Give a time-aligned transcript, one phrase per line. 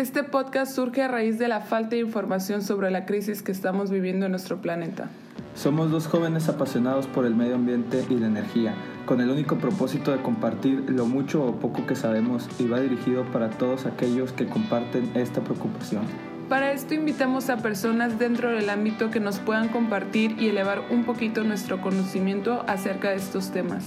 [0.00, 3.90] Este podcast surge a raíz de la falta de información sobre la crisis que estamos
[3.90, 5.10] viviendo en nuestro planeta.
[5.54, 8.74] Somos dos jóvenes apasionados por el medio ambiente y la energía,
[9.04, 13.24] con el único propósito de compartir lo mucho o poco que sabemos y va dirigido
[13.26, 16.04] para todos aquellos que comparten esta preocupación.
[16.48, 21.04] Para esto invitamos a personas dentro del ámbito que nos puedan compartir y elevar un
[21.04, 23.84] poquito nuestro conocimiento acerca de estos temas.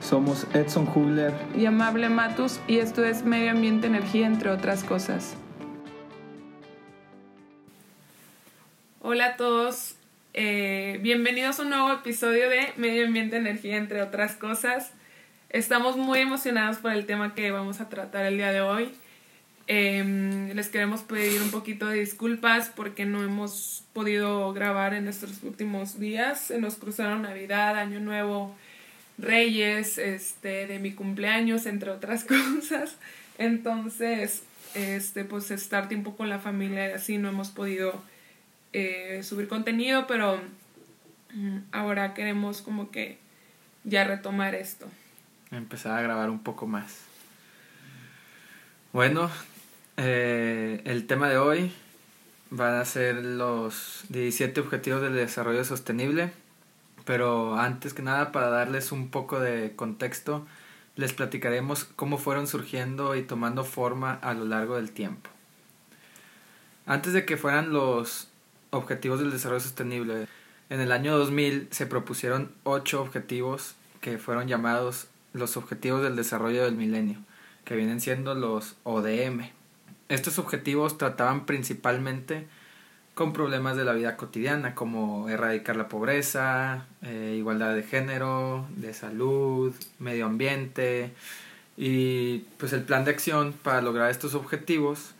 [0.00, 5.34] Somos Edson Hugler y Amable Matus y esto es Medio Ambiente Energía entre otras cosas.
[9.08, 9.94] Hola a todos,
[10.34, 14.90] eh, bienvenidos a un nuevo episodio de Medio Ambiente Energía entre otras cosas.
[15.48, 18.90] Estamos muy emocionados por el tema que vamos a tratar el día de hoy.
[19.68, 25.40] Em, les queremos pedir un poquito de disculpas porque no hemos podido grabar en estos
[25.44, 26.40] últimos días.
[26.40, 28.56] Se nos cruzaron Navidad, Año Nuevo,
[29.18, 32.24] Reyes, este, de mi cumpleaños, entre otras
[32.58, 32.96] cosas.
[33.38, 34.42] Entonces,
[34.74, 38.02] este, pues estar tiempo con la familia y así no hemos podido
[38.78, 40.38] eh, subir contenido, pero
[41.32, 43.18] mm, ahora queremos como que
[43.84, 44.86] ya retomar esto.
[45.50, 47.04] Empezar a grabar un poco más.
[48.92, 49.30] Bueno,
[49.96, 51.72] eh, el tema de hoy
[52.50, 56.30] van a ser los 17 Objetivos del Desarrollo Sostenible,
[57.06, 60.46] pero antes que nada para darles un poco de contexto,
[60.96, 65.30] les platicaremos cómo fueron surgiendo y tomando forma a lo largo del tiempo.
[66.84, 68.28] Antes de que fueran los
[68.70, 70.26] Objetivos del Desarrollo Sostenible.
[70.68, 76.64] En el año 2000 se propusieron ocho objetivos que fueron llamados los Objetivos del Desarrollo
[76.64, 77.18] del Milenio,
[77.64, 79.50] que vienen siendo los ODM.
[80.08, 82.46] Estos objetivos trataban principalmente
[83.14, 88.92] con problemas de la vida cotidiana, como erradicar la pobreza, eh, igualdad de género, de
[88.92, 91.12] salud, medio ambiente,
[91.76, 95.14] y pues el plan de acción para lograr estos objetivos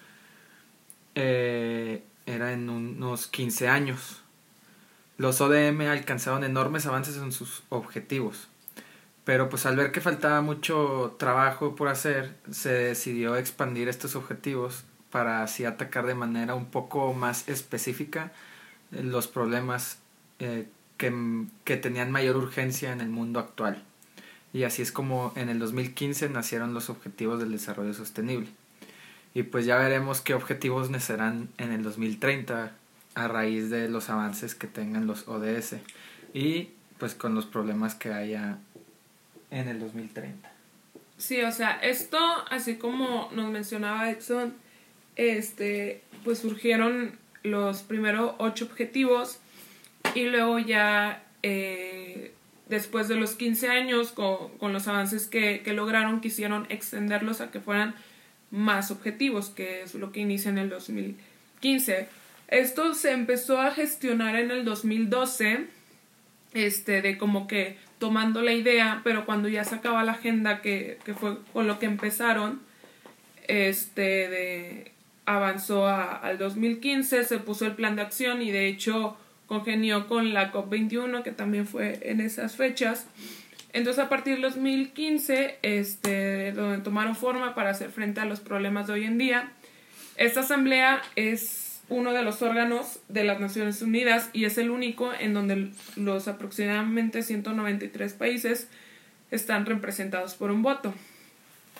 [1.14, 4.20] eh, era en unos 15 años.
[5.18, 8.48] Los ODM alcanzaron enormes avances en sus objetivos,
[9.24, 14.84] pero pues al ver que faltaba mucho trabajo por hacer, se decidió expandir estos objetivos
[15.10, 18.32] para así atacar de manera un poco más específica
[18.92, 19.98] eh, los problemas
[20.38, 23.82] eh, que, que tenían mayor urgencia en el mundo actual.
[24.52, 28.48] Y así es como en el 2015 nacieron los Objetivos del Desarrollo Sostenible.
[29.36, 32.72] Y pues ya veremos qué objetivos nacerán en el 2030
[33.14, 35.74] a raíz de los avances que tengan los ODS
[36.32, 38.56] y pues con los problemas que haya
[39.50, 40.50] en el 2030.
[41.18, 44.54] Sí, o sea, esto, así como nos mencionaba Edson,
[45.16, 49.40] este, pues surgieron los primeros ocho objetivos
[50.14, 52.32] y luego ya eh,
[52.70, 57.50] después de los 15 años con, con los avances que, que lograron quisieron extenderlos a
[57.50, 57.94] que fueran
[58.50, 62.08] más objetivos, que es lo que inicia en el 2015.
[62.48, 65.66] Esto se empezó a gestionar en el 2012,
[66.54, 70.98] este, de como que tomando la idea, pero cuando ya se acaba la agenda, que,
[71.04, 72.60] que fue con lo que empezaron,
[73.48, 74.92] este, de,
[75.24, 80.34] avanzó a, al 2015, se puso el plan de acción y de hecho congenió con
[80.34, 83.06] la COP21, que también fue en esas fechas.
[83.76, 88.86] Entonces, a partir del 2015, este, donde tomaron forma para hacer frente a los problemas
[88.86, 89.52] de hoy en día,
[90.16, 95.12] esta asamblea es uno de los órganos de las Naciones Unidas y es el único
[95.12, 98.68] en donde los aproximadamente 193 países
[99.30, 100.94] están representados por un voto.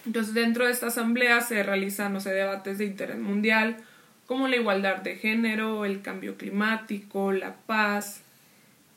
[0.05, 3.79] Entonces, dentro de esta asamblea se realizan, no sé, debates de interés mundial,
[4.27, 8.21] como la igualdad de género, el cambio climático, la paz,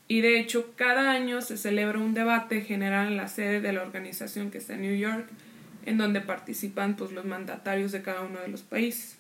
[0.10, 3.84] y de hecho cada año se celebra un debate general en la sede de la
[3.84, 5.28] organización que está en New York,
[5.86, 9.18] en donde participan pues, los mandatarios de cada uno de los países.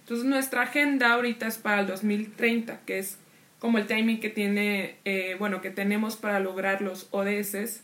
[0.00, 3.18] Entonces nuestra agenda ahorita es para el 2030, que es
[3.60, 7.82] como el timing que tiene, eh, bueno, que tenemos para lograr los ODS.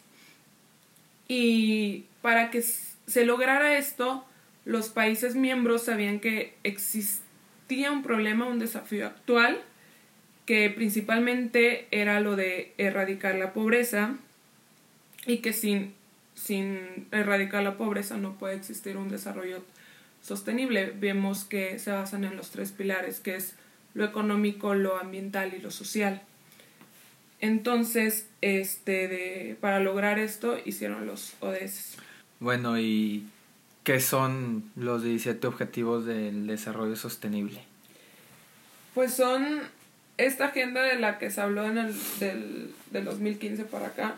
[1.28, 4.24] Y para que se lograra esto,
[4.64, 9.62] los países miembros sabían que existía un problema, un desafío actual,
[10.46, 14.16] que principalmente era lo de erradicar la pobreza
[15.26, 15.94] y que sin,
[16.34, 19.64] sin erradicar la pobreza no puede existir un desarrollo
[20.22, 20.92] sostenible.
[20.98, 23.54] Vemos que se basan en los tres pilares, que es
[23.94, 26.22] lo económico, lo ambiental y lo social.
[27.40, 31.96] Entonces, este, de, para lograr esto hicieron los ODS.
[32.40, 33.26] Bueno, ¿y
[33.82, 37.62] qué son los 17 objetivos del desarrollo sostenible?
[38.94, 39.60] Pues son
[40.16, 44.16] esta agenda de la que se habló en el del, del 2015 para acá,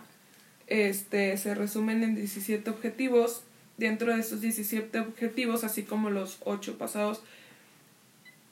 [0.67, 3.43] este, se resumen en 17 objetivos.
[3.77, 7.23] Dentro de esos 17 objetivos, así como los 8 pasados,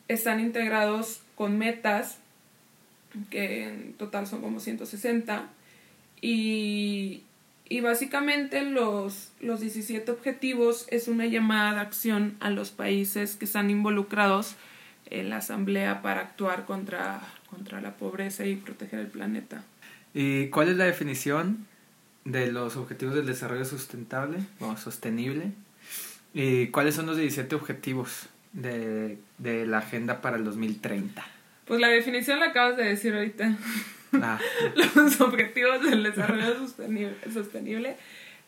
[0.09, 2.19] están integrados con metas,
[3.31, 5.49] que en total son como 160,
[6.21, 7.23] y,
[7.69, 13.47] y básicamente los, los 17 objetivos es una llamada de acción a los países que
[13.47, 14.57] están involucrados
[15.11, 17.21] en la Asamblea para actuar contra,
[17.51, 19.63] contra la pobreza y proteger el planeta.
[20.13, 21.67] ¿Y cuál es la definición
[22.25, 25.53] de los objetivos del desarrollo sustentable o sostenible?
[26.33, 31.25] ¿Y cuáles son los 17 objetivos de, de la agenda para el 2030?
[31.65, 33.57] Pues la definición la acabas de decir ahorita.
[34.23, 34.39] Ah,
[34.95, 37.97] los objetivos del desarrollo sostenible, sostenible,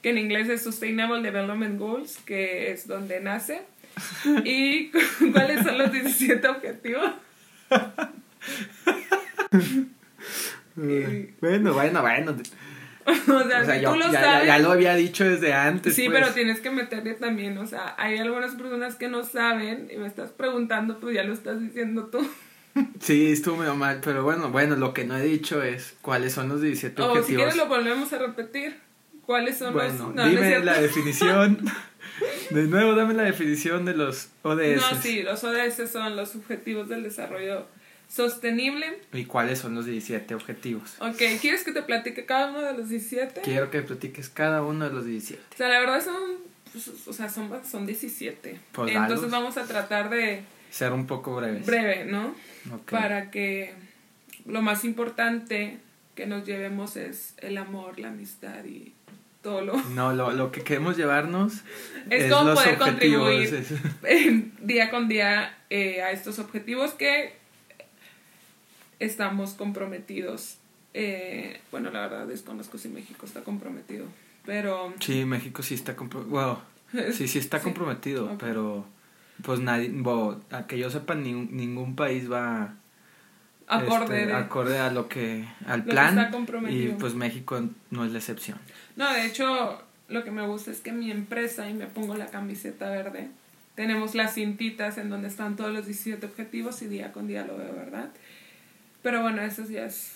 [0.03, 3.62] que en inglés es Sustainable Development Goals, que es donde nace.
[4.44, 4.90] ¿Y
[5.32, 7.10] cuáles son los 17 objetivos?
[10.76, 12.32] Y- bueno, bueno, bueno.
[13.06, 13.14] o
[13.48, 14.46] sea, O sea, si yo tú lo ya, sabes.
[14.46, 15.94] ya- ya lo había dicho desde antes.
[15.94, 16.20] Sí, pues.
[16.20, 20.06] pero tienes que meterle también, o sea, hay algunas personas que no saben y me
[20.06, 22.26] estás preguntando, pues ya lo estás diciendo tú.
[23.00, 26.48] Sí, estuvo medio mal, pero bueno, bueno, lo que no he dicho es cuáles son
[26.50, 27.38] los 17 O si objetivos.
[27.44, 28.76] quieres lo volvemos a repetir.
[29.26, 30.14] ¿Cuáles son bueno, los...?
[30.14, 31.58] No, dime la definición.
[32.50, 34.76] De nuevo, dame la definición de los ODS.
[34.76, 37.67] No, sí, los ODS son los Objetivos del Desarrollo
[38.08, 39.00] Sostenible.
[39.12, 40.94] ¿Y cuáles son los 17 objetivos?
[41.00, 43.40] Ok, ¿quieres que te platique cada uno de los 17?
[43.43, 45.43] Quiero que platiques cada uno de los 17.
[45.52, 46.17] O sea, la verdad son,
[46.72, 48.61] pues, o sea, son, son 17.
[48.72, 51.67] Pues Entonces vamos a tratar de Ser un poco breves.
[51.67, 52.34] breve, ¿no?
[52.72, 52.90] Ok.
[52.90, 53.75] Para que
[54.46, 55.79] lo más importante
[56.14, 58.94] que nos llevemos es el amor, la amistad y
[59.46, 61.60] todo lo No, lo, lo que queremos llevarnos
[62.10, 63.31] Es como los poder objetivos.
[63.31, 63.54] contribuir.
[64.02, 67.34] es- día con día eh, a estos objetivos que
[68.98, 70.58] estamos comprometidos.
[70.94, 74.06] Eh, bueno, la verdad desconozco si México está comprometido,
[74.44, 76.62] pero Sí, México sí está comprometido.
[77.12, 77.64] sí, sí está Sí.
[77.64, 78.87] comprometido, pero
[79.43, 79.93] pues nadie,
[80.50, 82.75] a que yo sepa, ni- ningún país va
[83.66, 84.32] acorde este, de...
[84.34, 86.30] acorde a lo que al Lo que plan
[86.68, 87.60] y pues México
[87.90, 88.58] no es la excepción.
[88.96, 92.26] No, de hecho, lo que me gusta es que mi empresa, y me pongo la
[92.26, 93.28] camiseta verde,
[93.74, 97.56] tenemos las cintitas en donde están todos los 17 objetivos y día con día lo
[97.56, 98.10] veo, ¿verdad?
[99.02, 100.12] Pero bueno, eso ya es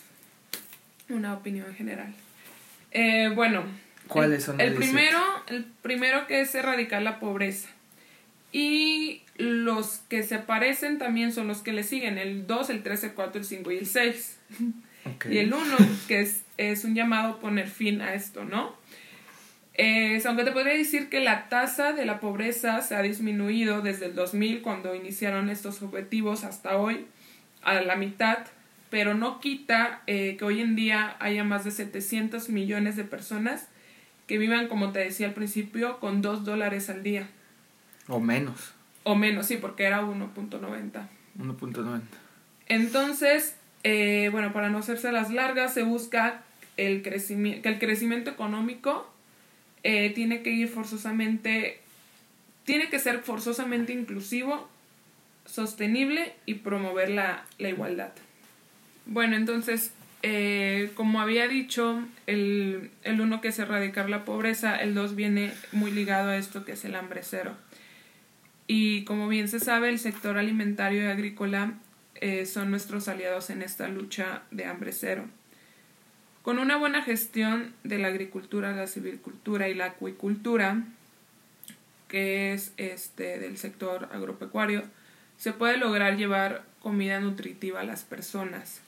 [1.08, 2.14] una opinión general.
[2.92, 3.64] Eh, bueno,
[4.08, 4.92] ¿Cuáles el, son el 17?
[4.92, 7.68] primero, el primero que es erradicar la pobreza.
[8.52, 13.04] Y los que se parecen también son los que le siguen, el 2, el 3,
[13.04, 14.38] el 4, el 5 y el 6.
[15.14, 15.26] Ok.
[15.30, 15.64] Y el 1,
[16.08, 18.74] que es, es un llamado a poner fin a esto, ¿no?
[19.74, 24.06] Es, aunque te podría decir que la tasa de la pobreza se ha disminuido desde
[24.06, 27.06] el 2000, cuando iniciaron estos objetivos, hasta hoy,
[27.62, 28.38] a la mitad,
[28.90, 33.68] pero no quita eh, que hoy en día haya más de 700 millones de personas
[34.26, 37.28] que vivan, como te decía al principio, con 2 dólares al día.
[38.06, 38.74] O menos,
[39.10, 41.08] O menos, sí, porque era 1.90.
[41.36, 42.00] 1.90.
[42.68, 46.44] Entonces, eh, bueno, para no hacerse las largas, se busca
[46.76, 49.12] el crecimiento, que el crecimiento económico
[49.82, 51.80] eh, tiene que ir forzosamente,
[52.62, 54.68] tiene que ser forzosamente inclusivo,
[55.44, 58.12] sostenible y promover la, la igualdad.
[59.06, 59.92] Bueno, entonces,
[60.22, 65.52] eh, como había dicho, el, el uno que es erradicar la pobreza, el dos viene
[65.72, 67.56] muy ligado a esto que es el hambre cero.
[68.72, 71.74] Y como bien se sabe, el sector alimentario y agrícola
[72.14, 75.24] eh, son nuestros aliados en esta lucha de hambre cero.
[76.42, 80.84] Con una buena gestión de la agricultura, la silvicultura y la acuicultura,
[82.06, 84.84] que es este del sector agropecuario,
[85.36, 88.82] se puede lograr llevar comida nutritiva a las personas.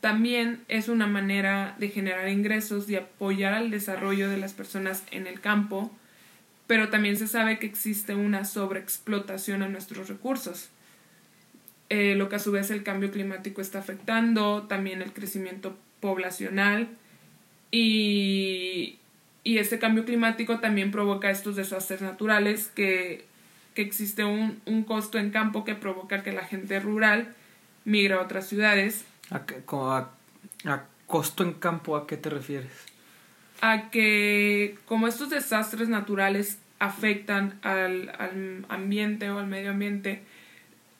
[0.00, 5.26] También es una manera de generar ingresos y apoyar al desarrollo de las personas en
[5.26, 5.90] el campo,
[6.68, 10.68] pero también se sabe que existe una sobreexplotación a nuestros recursos,
[11.88, 16.88] eh, lo que a su vez el cambio climático está afectando, también el crecimiento poblacional
[17.70, 18.98] y,
[19.44, 23.24] y este cambio climático también provoca estos desastres naturales que,
[23.74, 27.34] que existe un, un costo en campo que provoca que la gente rural
[27.84, 30.10] migra a otras ciudades ¿A, qué- como a,
[30.64, 32.70] a costo en campo a qué te refieres?
[33.60, 40.22] A que como estos desastres naturales afectan al, al ambiente o al medio ambiente,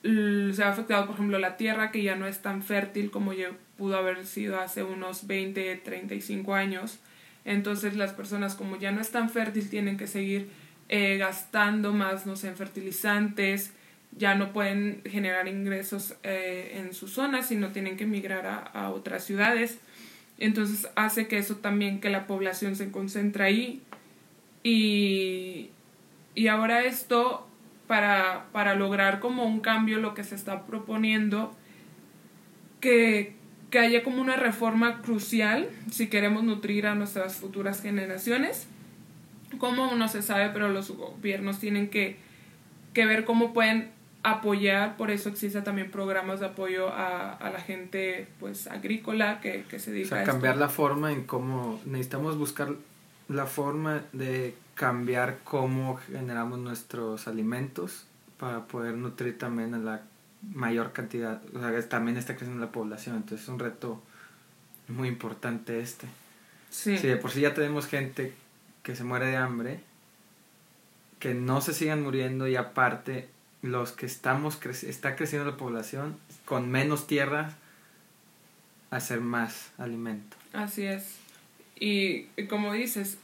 [0.03, 3.51] se ha afectado, por ejemplo, la tierra que ya no es tan fértil como ya
[3.77, 6.99] pudo haber sido hace unos 20, 35 años.
[7.45, 10.49] Entonces las personas como ya no es tan fértil tienen que seguir
[10.89, 13.73] eh, gastando más, no sé, en fertilizantes,
[14.17, 18.89] ya no pueden generar ingresos eh, en su zona, sino tienen que migrar a, a
[18.89, 19.79] otras ciudades.
[20.39, 23.81] Entonces hace que eso también, que la población se concentre ahí.
[24.63, 25.69] Y,
[26.33, 27.47] y ahora esto
[27.87, 31.53] para, para lograr como un cambio lo que se está proponiendo,
[32.79, 33.35] que,
[33.69, 38.67] que haya como una reforma crucial si queremos nutrir a nuestras futuras generaciones.
[39.57, 42.17] Como no se sabe, pero los gobiernos tienen que,
[42.93, 43.91] que ver cómo pueden
[44.31, 49.63] apoyar, por eso existen también programas de apoyo a, a la gente pues agrícola que,
[49.69, 52.73] que se dedica o sea, cambiar la forma en cómo necesitamos buscar
[53.27, 58.05] la forma de cambiar cómo generamos nuestros alimentos
[58.37, 60.01] para poder nutrir también a la
[60.53, 64.01] mayor cantidad, o sea, también está creciendo la población, entonces es un reto
[64.87, 66.07] muy importante este.
[66.69, 66.97] Sí.
[66.97, 68.33] Si de por sí ya tenemos gente
[68.83, 69.81] que se muere de hambre,
[71.19, 73.27] que no se sigan muriendo y aparte
[73.61, 77.55] los que estamos está creciendo la población con menos tierra
[78.91, 80.37] hacer más alimento.
[80.53, 81.17] Así es.
[81.79, 83.17] Y, como dices,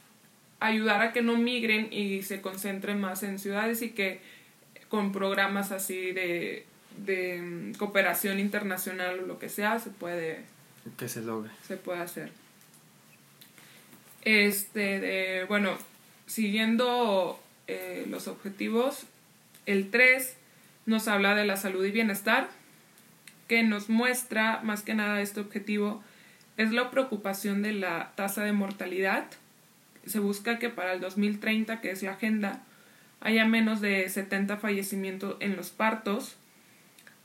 [0.60, 4.20] ayudar a que no migren y se concentren más en ciudades y que
[4.88, 6.64] con programas así de,
[7.04, 10.44] de mm, cooperación internacional o lo que sea se puede
[10.96, 12.30] que se logre se puede hacer
[14.22, 15.76] este de, bueno
[16.26, 19.06] siguiendo eh, los objetivos
[19.66, 20.36] el 3
[20.86, 22.48] nos habla de la salud y bienestar,
[23.48, 26.02] que nos muestra más que nada este objetivo
[26.56, 29.26] es la preocupación de la tasa de mortalidad.
[30.06, 32.62] Se busca que para el 2030, que es la agenda,
[33.20, 36.36] haya menos de 70 fallecimientos en los partos,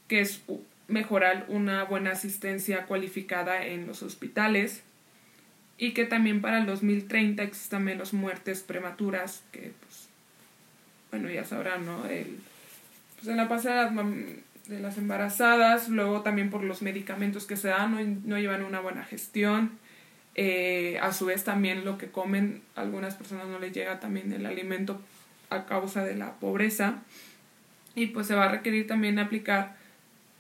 [0.08, 0.42] que es
[0.88, 4.84] mejorar una buena asistencia cualificada en los hospitales
[5.78, 9.91] y que también para el 2030 existan menos muertes prematuras, que pues
[11.12, 12.06] bueno, ya sabrán, ¿no?
[12.08, 12.40] El,
[13.16, 13.94] pues en la pasada
[14.68, 18.80] de las embarazadas, luego también por los medicamentos que se dan, no, no llevan una
[18.80, 19.72] buena gestión.
[20.36, 24.46] Eh, a su vez también lo que comen, algunas personas no les llega también el
[24.46, 25.02] alimento
[25.50, 27.04] a causa de la pobreza.
[27.96, 29.76] Y pues se va a requerir también aplicar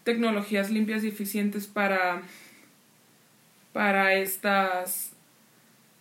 [0.03, 2.21] tecnologías limpias y eficientes para,
[3.73, 5.11] para estas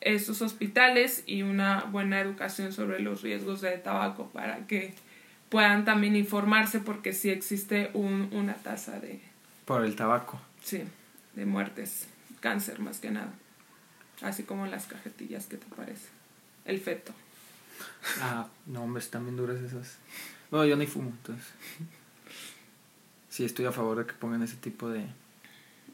[0.00, 4.94] estos hospitales y una buena educación sobre los riesgos de tabaco para que
[5.48, 9.20] puedan también informarse porque sí existe un, una tasa de...
[9.64, 10.40] Por el tabaco.
[10.62, 10.84] Sí,
[11.34, 12.06] de muertes,
[12.40, 13.32] cáncer más que nada.
[14.22, 16.08] Así como las cajetillas, ¿qué te parece?
[16.64, 17.12] El feto.
[18.20, 19.98] Ah, no, hombre, están bien duras esas.
[20.50, 21.46] Bueno, yo ni fumo, entonces.
[23.28, 25.06] Sí, estoy a favor de que pongan ese tipo de,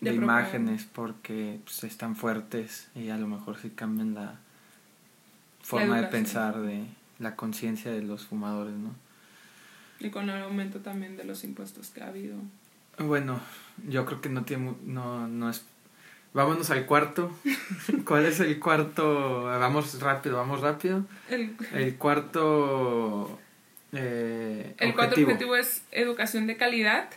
[0.00, 4.36] de, imágenes porque pues, están fuertes y a lo mejor sí cambian la
[5.62, 6.84] forma de pensar de
[7.18, 8.94] la conciencia de los fumadores, ¿no?
[9.98, 12.36] Y con el aumento también de los impuestos que ha habido.
[12.98, 13.40] Bueno,
[13.88, 15.64] yo creo que no tiene no no es
[16.32, 17.34] Vámonos al cuarto.
[18.04, 19.44] ¿Cuál es el cuarto?
[19.44, 21.06] Vamos rápido, vamos rápido.
[21.30, 23.38] El, el cuarto
[23.92, 27.08] eh, el cuarto objetivo es educación de calidad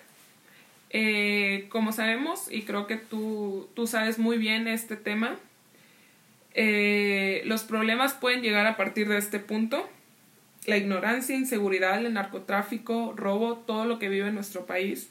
[0.90, 5.38] eh, como sabemos, y creo que tú, tú sabes muy bien este tema,
[6.54, 9.88] eh, los problemas pueden llegar a partir de este punto.
[10.66, 15.10] La ignorancia, inseguridad, el narcotráfico, robo, todo lo que vive en nuestro país.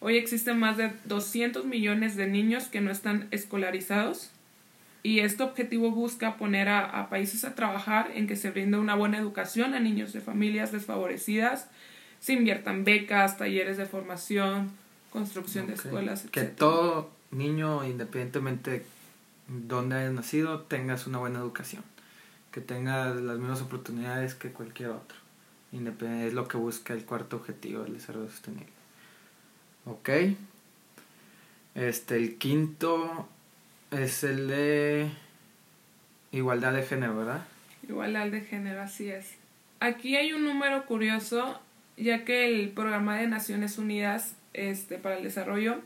[0.00, 4.30] Hoy existen más de 200 millones de niños que no están escolarizados
[5.02, 8.94] y este objetivo busca poner a, a, países a trabajar en que se brinde una
[8.94, 11.68] buena educación a niños de familias desfavorecidas,
[12.20, 14.72] se inviertan becas, talleres de formación,
[15.10, 16.26] construcción de escuelas.
[16.30, 18.86] Que todo niño, independientemente de
[19.48, 21.82] dónde haya nacido, tengas una buena educación.
[22.52, 25.18] Que tenga las mismas oportunidades que cualquier otro.
[25.72, 28.72] es lo que busca el cuarto objetivo del desarrollo sostenible.
[29.86, 30.10] Ok.
[31.74, 33.28] Este, el quinto
[33.90, 35.10] es el de
[36.32, 37.46] igualdad de género, ¿verdad?
[37.88, 39.34] Igualdad de género, así es.
[39.80, 41.60] Aquí hay un número curioso,
[41.96, 45.80] ya que el programa de Naciones Unidas este, para el desarrollo,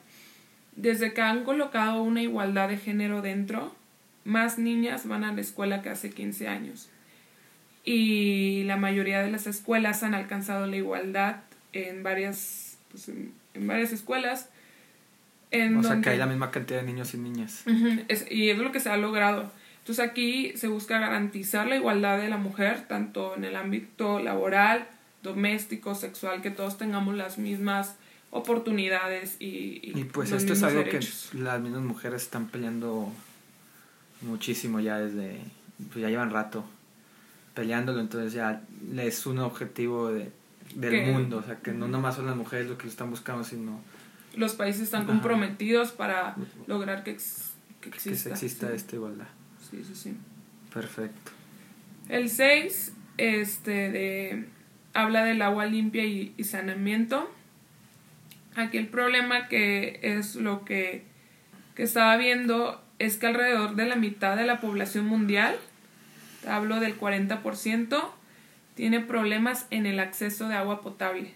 [0.76, 3.74] desde que han colocado una igualdad de género dentro,
[4.24, 6.88] más niñas van a la escuela que hace 15 años.
[7.84, 11.40] Y la mayoría de las escuelas han alcanzado la igualdad
[11.72, 14.48] en varias, pues, en, varias escuelas.
[15.50, 17.64] En o sea que hay la misma cantidad de niños y niñas.
[18.30, 19.50] y es lo que se ha logrado.
[19.80, 24.86] Entonces aquí se busca garantizar la igualdad de la mujer, tanto en el ámbito laboral,
[25.24, 27.96] doméstico, sexual, que todos tengamos las mismas
[28.32, 29.92] oportunidades y...
[29.94, 31.00] Y, pues esto es algo que
[31.34, 33.12] las mismas mujeres están peleando
[34.22, 35.38] muchísimo ya desde...
[35.92, 36.64] Pues ya llevan rato
[37.54, 38.62] peleándolo, entonces ya
[38.96, 40.32] es un objetivo de,
[40.74, 43.44] del mundo, o sea, que no nomás son las mujeres lo que lo están buscando,
[43.44, 43.80] sino...
[44.34, 46.36] Los países están comprometidos para
[46.66, 47.18] lograr que,
[47.82, 48.30] que exista.
[48.30, 49.26] Que exista esta igualdad.
[49.70, 50.16] Sí, sí, sí.
[50.72, 51.32] Perfecto.
[52.08, 54.48] El 6, este, de
[54.94, 57.30] habla del agua limpia y, y saneamiento.
[58.54, 61.04] Aquí el problema que es lo que,
[61.74, 65.56] que estaba viendo es que alrededor de la mitad de la población mundial,
[66.46, 68.10] hablo del 40%,
[68.74, 71.34] tiene problemas en el acceso de agua potable.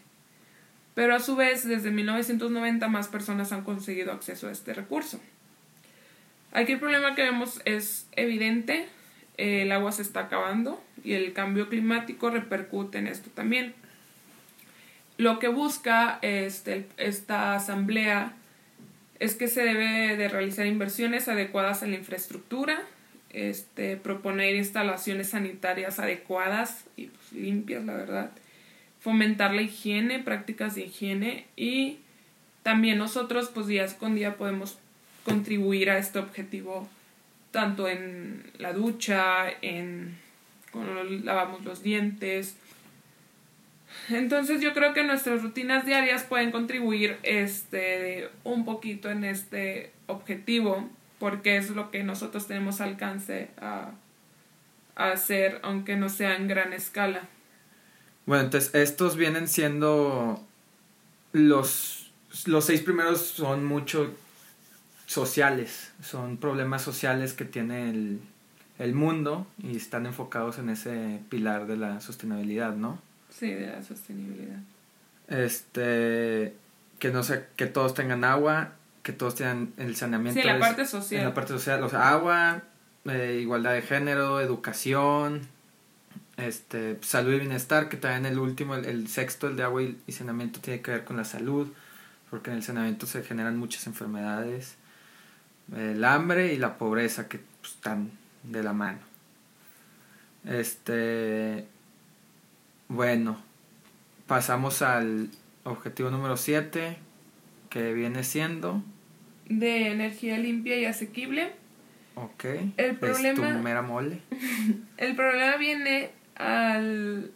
[0.95, 5.21] Pero a su vez, desde 1990 más personas han conseguido acceso a este recurso.
[6.53, 8.87] Aquí el problema que vemos es evidente,
[9.37, 13.75] el agua se está acabando y el cambio climático repercute en esto también.
[15.19, 18.35] Lo que busca este, esta asamblea
[19.19, 22.83] es que se debe de realizar inversiones adecuadas en la infraestructura,
[23.31, 28.31] este, proponer instalaciones sanitarias adecuadas y pues, limpias, la verdad,
[29.01, 31.99] fomentar la higiene, prácticas de higiene y
[32.63, 34.79] también nosotros pues día con día podemos
[35.25, 36.89] contribuir a este objetivo
[37.53, 40.19] tanto en la ducha, en
[40.73, 42.57] cuando lavamos los dientes.
[44.09, 50.89] Entonces yo creo que nuestras rutinas diarias pueden contribuir este un poquito en este objetivo
[51.19, 53.93] porque es lo que nosotros tenemos alcance a,
[54.95, 57.23] a hacer aunque no sea en gran escala.
[58.27, 60.45] Bueno, entonces estos vienen siendo
[61.33, 62.13] los
[62.45, 64.15] los seis primeros son mucho
[65.07, 68.21] sociales, son problemas sociales que tiene el,
[68.79, 73.01] el mundo y están enfocados en ese pilar de la sostenibilidad, ¿no?
[73.39, 74.59] Sí, de la sostenibilidad.
[75.29, 76.55] Este,
[76.99, 80.41] que no sé, que todos tengan agua, que todos tengan el saneamiento.
[80.41, 81.21] Sí, la parte social.
[81.21, 82.63] En la parte social, o sea, agua,
[83.05, 85.43] eh, igualdad de género, educación,
[86.37, 90.01] este, salud y bienestar, que también el último, el, el sexto, el de agua y,
[90.07, 91.69] y saneamiento, tiene que ver con la salud,
[92.31, 94.77] porque en el saneamiento se generan muchas enfermedades
[95.75, 98.11] el hambre y la pobreza que pues, están
[98.43, 98.99] de la mano.
[100.45, 101.67] Este,
[102.89, 103.43] bueno,
[104.27, 105.31] pasamos al
[105.65, 106.97] objetivo número 7,
[107.71, 108.83] que viene siendo...
[109.49, 111.53] De energía limpia y asequible.
[112.17, 112.45] Ok.
[112.77, 114.21] El problema, es tu mera mole.
[114.97, 117.31] el problema viene al,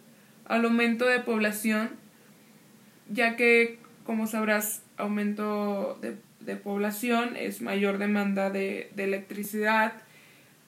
[0.45, 1.91] al aumento de población,
[3.09, 9.93] ya que, como sabrás, aumento de de población, es mayor demanda de, de, electricidad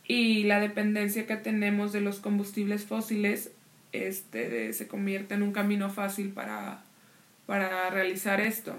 [0.07, 3.51] y la dependencia que tenemos de los combustibles fósiles
[3.93, 6.83] este, de, se convierte en un camino fácil para,
[7.45, 8.75] para realizar esto.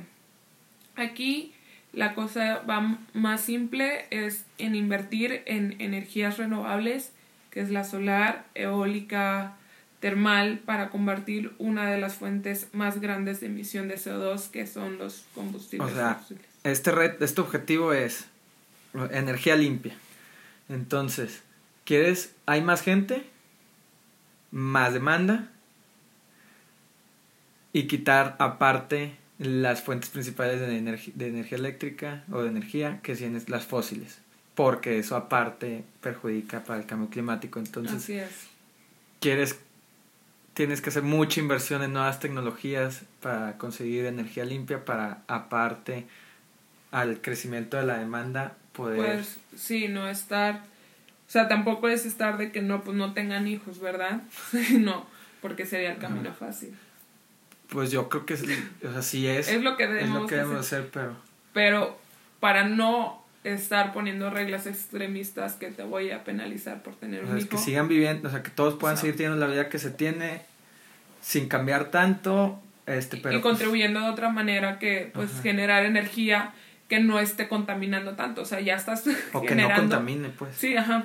[0.96, 1.54] Aquí
[1.92, 7.12] la cosa va más simple, es en invertir en energías renovables,
[7.50, 9.54] que es la solar, eólica,
[10.00, 14.98] termal para convertir una de las fuentes más grandes de emisión de CO2 que son
[14.98, 16.44] los combustibles o sea, fósiles.
[16.64, 18.26] Este, red, este objetivo es
[19.12, 19.94] energía limpia.
[20.68, 21.42] Entonces,
[21.84, 22.34] ¿quieres?
[22.46, 23.24] ¿Hay más gente?
[24.54, 25.50] Más demanda.
[27.72, 33.16] Y quitar aparte las fuentes principales de, energía, de energía eléctrica o de energía, que
[33.16, 34.20] son las fósiles.
[34.54, 37.58] Porque eso aparte perjudica para el cambio climático.
[37.58, 38.30] Entonces, Así es.
[39.20, 39.58] quieres
[40.54, 46.06] tienes que hacer mucha inversión en nuevas tecnologías para conseguir energía limpia para aparte
[46.92, 50.62] al crecimiento de la demanda poder pues sí no estar
[51.26, 54.22] o sea tampoco es estar de que no pues no tengan hijos verdad
[54.78, 55.06] no
[55.40, 56.34] porque sería el camino -huh.
[56.34, 56.74] fácil
[57.68, 60.26] pues yo creo que es, o sea sí es es lo que debemos, es lo
[60.26, 60.80] que debemos hacer.
[60.80, 61.16] hacer pero
[61.52, 61.98] pero
[62.40, 67.32] para no estar poniendo reglas extremistas que te voy a penalizar por tener o un
[67.32, 67.48] sea, hijo.
[67.50, 69.78] que sigan viviendo, o sea, que todos puedan o sea, seguir teniendo la vida que
[69.78, 70.42] se tiene
[71.20, 75.42] sin cambiar tanto, este, pero y contribuyendo pues, de otra manera que pues ajá.
[75.42, 76.52] generar energía
[76.88, 80.56] que no esté contaminando tanto, o sea, ya estás o generando que no contamine, pues.
[80.56, 81.04] Sí, ajá.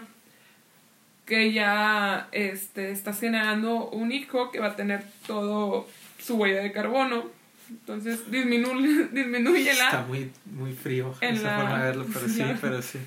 [1.29, 5.87] Que ya este estás generando un hijo que va a tener todo
[6.19, 7.39] su huella de carbono
[7.69, 9.85] entonces disminuye, disminuye la...
[9.85, 12.99] Está muy, muy frío en esa la, forma de verlo, pero sí, pero sí.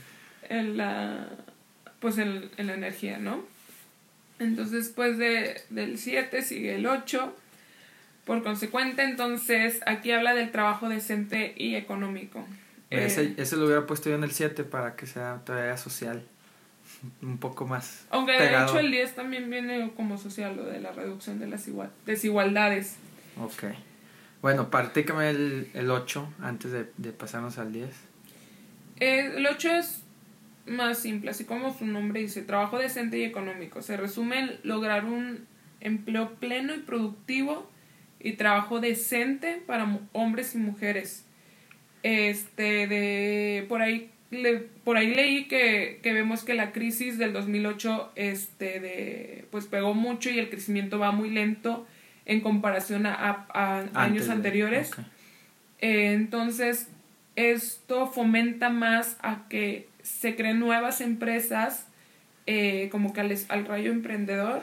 [0.49, 1.29] En la,
[2.01, 3.45] pues en, en la energía, ¿no?
[4.39, 7.37] Entonces después de, del 7 sigue el 8.
[8.25, 12.47] Por consecuente, entonces aquí habla del trabajo decente y económico.
[12.89, 16.23] Ese, eh, ese lo hubiera puesto yo en el 7 para que sea todavía social.
[17.21, 18.07] Un poco más.
[18.11, 18.67] Aunque pegado.
[18.67, 21.91] de hecho el 10 también viene como social, lo de la reducción de las igual,
[22.07, 22.97] desigualdades.
[23.41, 23.65] Ok.
[24.41, 27.91] Bueno, partícame el, el 8 antes de, de pasarnos al 10.
[29.01, 30.03] Eh, el 8 es
[30.67, 33.83] más simple, así como su nombre dice, trabajo decente y económico.
[33.83, 35.47] Se resume en lograr un
[35.81, 37.69] empleo pleno y productivo
[38.21, 41.25] y trabajo decente para hombres y mujeres.
[42.05, 47.33] Este, de, por ahí, le, por ahí leí que, que vemos que la crisis del
[47.33, 51.87] 2008, este, de, pues pegó mucho y el crecimiento va muy lento
[52.25, 53.47] en comparación a,
[53.95, 54.91] años anteriores.
[55.81, 56.89] Eh, entonces,
[57.37, 61.87] esto fomenta más a que se creen nuevas empresas,
[62.47, 64.63] eh, como que al, al rayo emprendedor,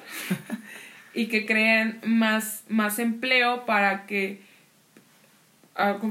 [1.13, 4.48] y que creen más, más empleo para que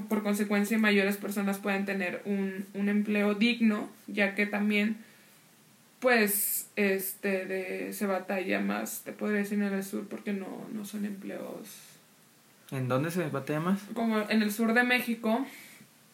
[0.08, 4.98] por consecuencia mayores personas puedan tener un, un empleo digno, ya que también
[6.00, 10.84] pues este de, se batalla más, te podría decir en el sur porque no, no
[10.84, 11.68] son empleos.
[12.70, 13.80] ¿En dónde se batalla más?
[13.94, 15.44] Como en el sur de México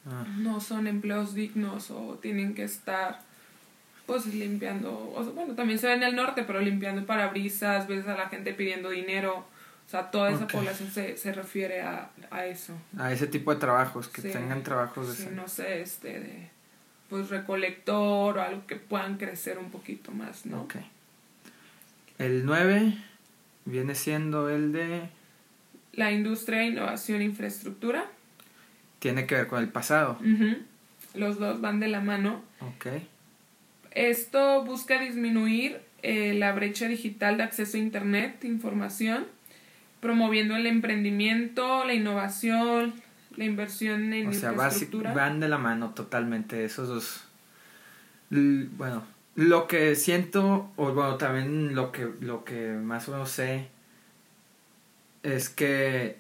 [0.07, 0.26] ah.
[0.38, 3.20] no son empleos dignos o tienen que estar
[4.07, 8.14] pues limpiando, o bueno, también se ve en el norte, pero limpiando parabrisas, ves a
[8.14, 9.46] la gente pidiendo dinero,
[9.87, 12.75] o sea, toda esa población se, se refiere a, a, eso.
[12.99, 16.49] A ese tipo de trabajos, que tengan trabajos de sí, no sé, este, de
[17.09, 20.62] pues recolector o algo que puedan crecer un poquito más, ¿no?
[20.62, 20.77] Ok.
[22.18, 22.97] El 9
[23.66, 25.09] viene siendo el de...
[25.92, 28.07] La industria, innovación e infraestructura.
[28.99, 30.18] Tiene que ver con el pasado.
[31.14, 32.42] Los dos van de la mano.
[32.61, 32.87] Ok.
[33.92, 39.27] Esto busca disminuir eh, la brecha digital de acceso a Internet, información,
[40.05, 42.93] promoviendo el emprendimiento, la innovación,
[43.37, 47.25] la inversión en o sea, van de la mano totalmente esos dos.
[48.29, 49.03] bueno,
[49.35, 53.69] lo que siento, o bueno, también lo que, lo que más o menos sé,
[55.23, 56.19] es que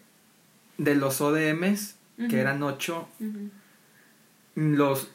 [0.78, 1.96] de los ODMs,
[2.30, 3.06] que eran ocho,
[4.54, 5.10] los,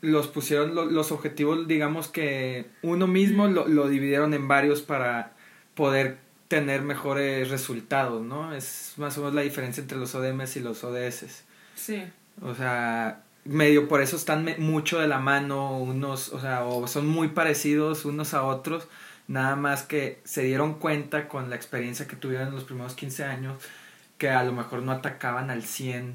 [0.00, 5.32] los pusieron los objetivos, digamos que uno mismo lo, lo dividieron en varios para
[5.74, 8.54] poder tener mejores resultados, ¿no?
[8.54, 11.44] Es más o menos la diferencia entre los ODMs y los ODS.
[11.74, 12.04] Sí.
[12.42, 17.06] O sea, medio por eso están mucho de la mano unos, o sea, o son
[17.06, 18.88] muy parecidos unos a otros,
[19.28, 23.24] nada más que se dieron cuenta con la experiencia que tuvieron en los primeros 15
[23.24, 23.58] años
[24.18, 26.14] que a lo mejor no atacaban al 100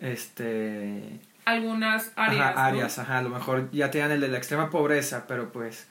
[0.00, 4.70] este algunas áreas, ajá, áreas, ajá, a lo mejor ya tenían el de la extrema
[4.70, 5.86] pobreza, pero pues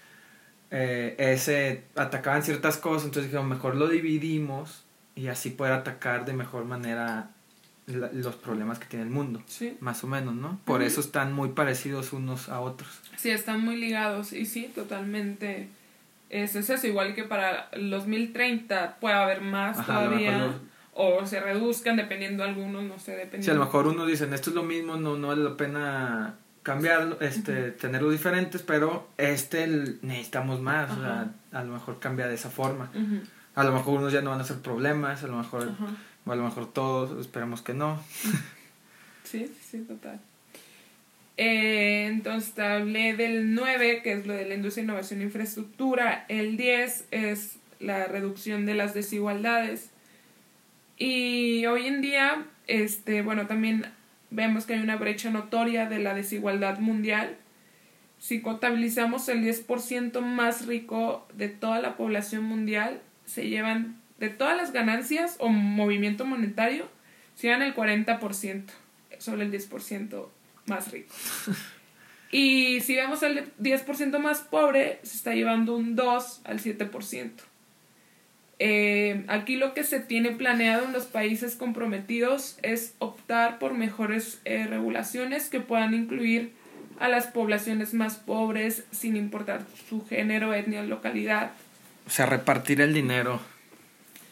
[0.71, 4.83] eh, ese atacaban ciertas cosas, entonces dijeron, mejor lo dividimos
[5.15, 7.29] y así poder atacar de mejor manera
[7.87, 9.43] los problemas que tiene el mundo.
[9.47, 9.75] Sí.
[9.81, 10.59] Más o menos, ¿no?
[10.63, 13.01] Por eso están muy parecidos unos a otros.
[13.17, 15.67] Sí, están muy ligados y sí, totalmente.
[16.29, 20.53] Es, es eso, igual que para el 2030 puede haber más todavía.
[20.93, 23.45] O se reduzcan dependiendo algunos, no sé, dependiendo.
[23.45, 26.35] Si a lo mejor uno dicen, esto es lo mismo, no, no vale la pena
[26.63, 29.67] cambiarlo, este, tenerlo diferentes, pero este
[30.01, 32.91] necesitamos más, o sea, a lo mejor cambia de esa forma.
[33.55, 35.71] A lo mejor unos ya no van a ser problemas, a lo mejor,
[36.25, 38.01] o a lo mejor todos, esperemos que no.
[39.23, 40.19] sí, sí, total.
[41.37, 46.25] Eh, entonces hablé del 9, que es lo de la industria, innovación e infraestructura.
[46.27, 49.89] El 10 es la reducción de las desigualdades.
[50.97, 53.87] Y hoy en día, este, bueno, también
[54.31, 57.37] vemos que hay una brecha notoria de la desigualdad mundial.
[58.17, 64.57] Si contabilizamos el 10% más rico de toda la población mundial, se llevan de todas
[64.57, 66.87] las ganancias o movimiento monetario,
[67.35, 68.65] se llevan el 40%
[69.19, 70.27] sobre el 10%
[70.65, 71.13] más rico.
[72.31, 77.31] Y si vemos el 10% más pobre, se está llevando un 2 al 7%.
[78.63, 84.39] Eh, aquí lo que se tiene planeado en los países comprometidos es optar por mejores
[84.45, 86.53] eh, regulaciones que puedan incluir
[86.99, 91.53] a las poblaciones más pobres sin importar su género, etnia localidad.
[92.05, 93.39] O sea, repartir el dinero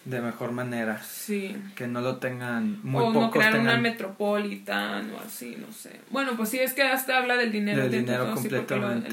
[0.05, 1.01] de mejor manera.
[1.01, 1.57] Sí.
[1.73, 6.01] Que no lo tengan muy o no crear una metropolitan o así, no sé.
[6.11, 7.81] Bueno, pues sí, es que hasta habla del dinero.
[7.81, 9.09] Del dinero completamente.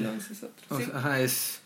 [0.93, 1.63] ajá, es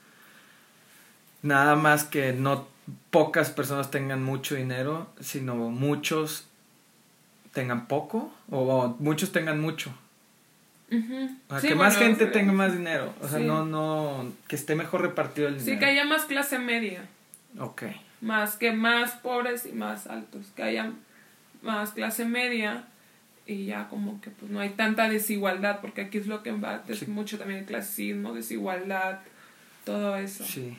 [1.42, 2.72] nada más que no
[3.10, 6.48] pocas personas tengan mucho dinero, sino muchos
[7.54, 9.94] tengan poco o muchos tengan mucho.
[10.90, 13.14] que más gente tenga más dinero.
[13.22, 15.74] O sea, no, no, que esté mejor repartido el dinero.
[15.74, 17.06] Sí, que haya más clase media.
[17.60, 17.84] Ok.
[18.22, 20.48] Más que más pobres y más altos.
[20.56, 20.92] Que haya
[21.62, 22.86] más clase media
[23.46, 26.84] y ya como que pues no hay tanta desigualdad, porque aquí es lo que va,
[26.88, 29.20] es mucho también el clasismo, desigualdad,
[29.84, 30.46] todo eso.
[30.46, 30.78] Sí.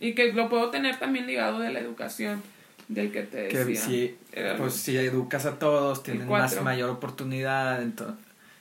[0.00, 2.42] Y que lo puedo tener también ligado de la educación
[2.88, 3.64] del que te decía.
[3.64, 4.18] Que si,
[4.56, 7.82] pues si educas a todos, tienen más mayor oportunidad.
[7.82, 8.16] Entonces,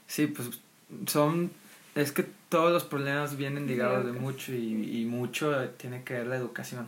[0.06, 0.50] sí, pues
[1.08, 1.52] son...
[1.96, 6.28] Es que todos los problemas vienen ligados de mucho y, y mucho tiene que ver
[6.28, 6.88] la educación.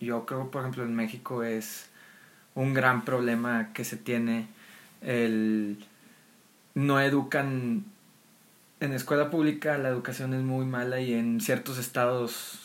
[0.00, 1.88] Yo creo, por ejemplo, en México es
[2.54, 4.46] un gran problema que se tiene
[5.02, 5.84] el...
[6.74, 7.84] No educan...
[8.80, 12.63] En escuela pública la educación es muy mala y en ciertos estados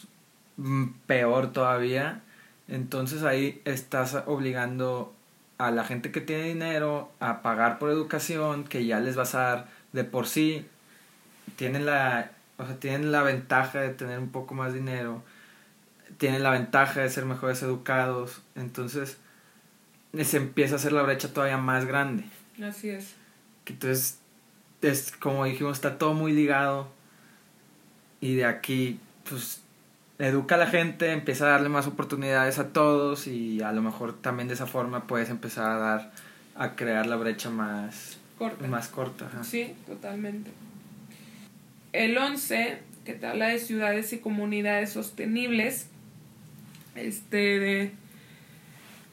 [1.08, 2.22] peor todavía.
[2.68, 5.14] Entonces ahí estás obligando
[5.58, 9.40] a la gente que tiene dinero a pagar por educación que ya les vas a
[9.40, 10.66] dar de por sí
[11.58, 15.24] tienen la o sea, tienen la ventaja de tener un poco más dinero,
[16.18, 19.18] tienen la ventaja de ser mejores educados, entonces
[20.22, 22.26] se empieza a hacer la brecha todavía más grande.
[22.62, 23.16] Así es.
[23.66, 24.20] Entonces,
[24.82, 26.90] es como dijimos, está todo muy ligado
[28.20, 29.62] y de aquí, pues,
[30.20, 34.22] educa a la gente, empieza a darle más oportunidades a todos y a lo mejor
[34.22, 36.12] también de esa forma puedes empezar a dar,
[36.56, 38.68] a crear la brecha más corta.
[38.68, 40.52] Más corta Sí, totalmente.
[41.94, 45.88] El 11, que te habla de ciudades y comunidades sostenibles,
[46.96, 47.92] este, de...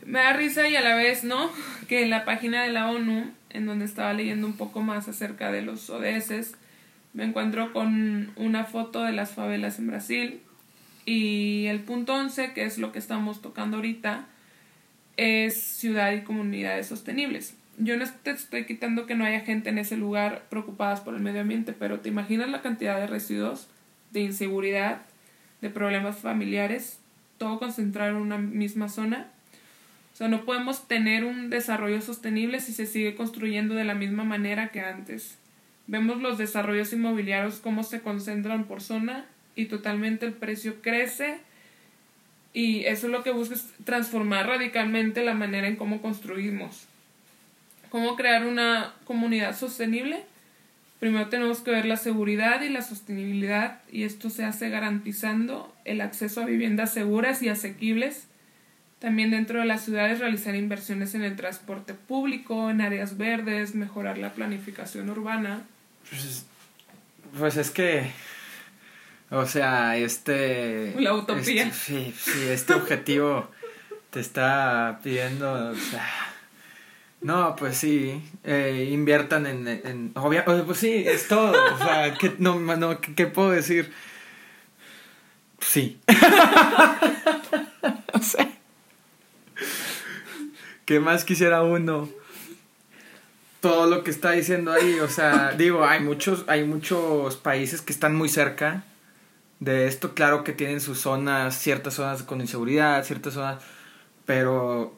[0.04, 1.50] Me da risa y a la vez, ¿no?
[1.88, 5.52] Que en la página de la ONU, en donde estaba leyendo un poco más acerca
[5.52, 6.54] de los ODS,
[7.14, 10.40] me encuentro con una foto de las favelas en Brasil
[11.06, 14.26] y el punto 11, que es lo que estamos tocando ahorita,
[15.16, 17.54] es ciudad y comunidades sostenibles.
[17.78, 21.20] Yo no te estoy quitando que no haya gente en ese lugar preocupadas por el
[21.20, 23.68] medio ambiente, pero ¿te imaginas la cantidad de residuos,
[24.10, 25.02] de inseguridad,
[25.60, 26.98] de problemas familiares,
[27.38, 29.28] todo concentrado en una misma zona?
[30.12, 34.24] O sea, no podemos tener un desarrollo sostenible si se sigue construyendo de la misma
[34.24, 35.38] manera que antes.
[35.86, 41.38] Vemos los desarrollos inmobiliarios cómo se concentran por zona y totalmente el precio crece
[42.56, 46.84] y eso es lo que busca transformar radicalmente la manera en cómo construimos.
[47.90, 50.24] ¿Cómo crear una comunidad sostenible?
[50.98, 56.00] Primero tenemos que ver la seguridad y la sostenibilidad y esto se hace garantizando el
[56.00, 58.26] acceso a viviendas seguras y asequibles.
[59.00, 64.16] También dentro de las ciudades realizar inversiones en el transporte público, en áreas verdes, mejorar
[64.16, 65.64] la planificación urbana.
[66.08, 66.46] Pues,
[67.38, 68.10] pues es que
[69.30, 70.94] o sea, este...
[70.98, 71.66] La utopía.
[71.66, 73.50] Este, sí, sí, este objetivo
[74.10, 75.70] te está pidiendo...
[75.70, 76.06] O sea,
[77.22, 79.66] no, pues sí, eh, inviertan en...
[79.66, 81.52] en obvia, pues sí, es todo.
[81.74, 83.92] O sea, ¿qué, no, no, ¿qué, puedo decir?
[85.58, 85.98] Sí.
[88.12, 88.48] o sea,
[90.84, 92.08] ¿qué más quisiera uno?
[93.60, 97.92] Todo lo que está diciendo ahí, o sea, digo, hay muchos, hay muchos países que
[97.92, 98.84] están muy cerca
[99.60, 103.62] de esto, claro que tienen sus zonas, ciertas zonas con inseguridad, ciertas zonas,
[104.26, 104.94] pero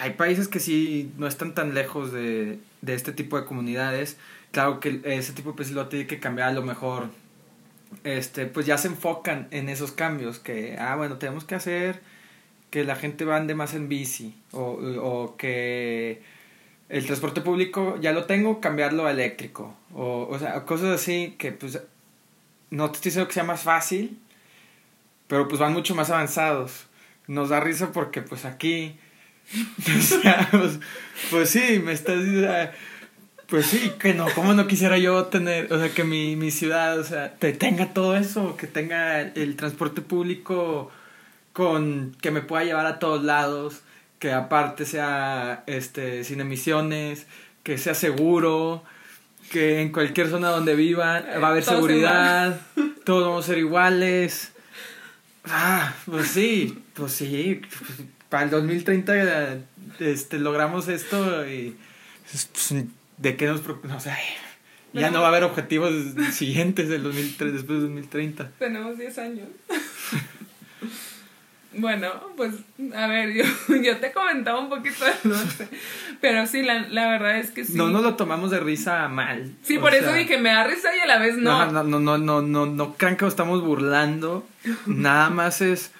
[0.00, 4.16] hay países que sí no están tan lejos de, de este tipo de comunidades.
[4.52, 7.08] Claro que ese tipo de países lo tiene que cambiar a lo mejor.
[8.04, 12.00] Este, pues ya se enfocan en esos cambios que, ah, bueno, tenemos que hacer
[12.70, 16.22] que la gente ande más en bici o, o que
[16.90, 21.52] el transporte público ya lo tengo, cambiarlo a eléctrico o, o sea, cosas así que
[21.52, 21.80] pues
[22.70, 24.18] no te estoy diciendo que sea más fácil,
[25.26, 26.86] pero pues van mucho más avanzados.
[27.26, 28.98] Nos da risa porque pues aquí,
[29.84, 30.80] pues,
[31.30, 32.52] pues, sí, me estás diciendo,
[33.46, 36.98] pues sí, que no, ¿cómo no quisiera yo tener, o sea, que mi, mi ciudad,
[36.98, 40.90] o sea, te tenga todo eso, que tenga el transporte público
[41.52, 43.82] con, que me pueda llevar a todos lados,
[44.18, 47.26] que aparte sea, este, sin emisiones,
[47.62, 48.82] que sea seguro,
[49.50, 52.60] que en cualquier zona donde vivan va a haber seguridad,
[53.04, 54.52] todos vamos a ser iguales.
[55.44, 57.62] Ah, pues sí, pues sí,
[58.28, 59.58] para el 2030
[60.00, 61.76] este, logramos esto y
[62.30, 62.74] pues,
[63.16, 64.12] de qué nos no sé,
[64.92, 65.92] ya no va a haber objetivos
[66.32, 68.52] siguientes del 2003, después del 2030.
[68.58, 69.48] Tenemos 10 años.
[71.78, 72.54] Bueno, pues
[72.94, 73.44] a ver, yo,
[73.76, 75.68] yo te comentaba un poquito de no sé,
[76.20, 77.74] pero sí, la, la verdad es que sí.
[77.76, 79.54] No nos lo tomamos de risa mal.
[79.62, 81.70] Sí, por eso dije, me da risa y a la vez no.
[81.70, 84.46] No, no, no, no, no, no, crean que nos estamos burlando,
[84.86, 85.92] nada más es,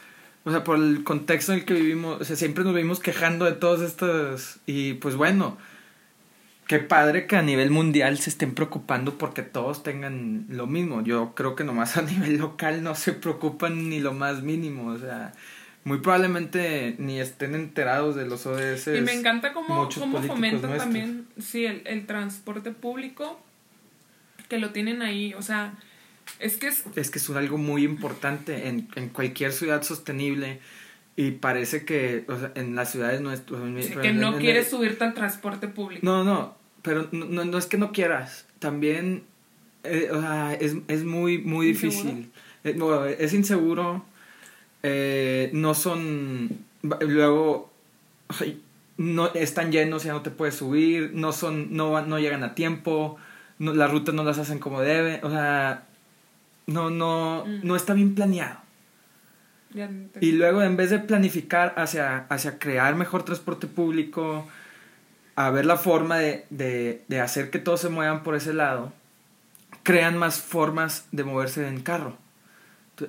[0.45, 3.45] o sea, por el contexto en el que vivimos, o sea, siempre nos vivimos quejando
[3.45, 5.59] de todas estas, y pues bueno,
[6.67, 11.03] qué padre que a nivel mundial se estén preocupando porque todos tengan lo mismo.
[11.03, 14.99] Yo creo que nomás a nivel local no se preocupan ni lo más mínimo, o
[14.99, 15.33] sea
[15.89, 18.89] muy probablemente ni estén enterados de los ODS.
[18.89, 23.41] Y me encanta cómo, cómo fomentan también, sí, el, el, transporte público,
[24.49, 25.75] que lo tienen ahí, o sea,
[26.39, 26.85] es que es...
[26.95, 30.61] Es que es algo muy importante en, en cualquier ciudad sostenible.
[31.17, 33.41] Y parece que o sea, en las ciudades no es...
[33.41, 36.03] que no quieres subirte al transporte público.
[36.05, 38.47] No, no, pero no, no es que no quieras.
[38.61, 39.25] También
[39.85, 42.31] eh, o sea, es, es muy, muy difícil.
[42.63, 44.05] Eh, es inseguro
[44.83, 47.71] eh, no son, luego,
[48.97, 53.17] no están llenos, ya no te puedes subir, no son, no, no llegan a tiempo,
[53.59, 55.87] no, las rutas no las hacen como deben, o sea,
[56.67, 57.61] no, no, mm.
[57.67, 58.59] no está bien planeado.
[60.21, 64.49] Y luego, en vez de planificar hacia, hacia crear mejor transporte público,
[65.37, 68.93] a ver la forma de, de, de hacer que todos se muevan por ese lado,
[69.83, 72.17] crean más formas de moverse en carro.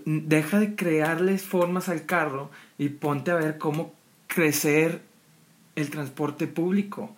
[0.05, 3.93] Deja de crearles formas al carro y ponte a ver cómo
[4.27, 5.01] crecer
[5.75, 7.15] el transporte público.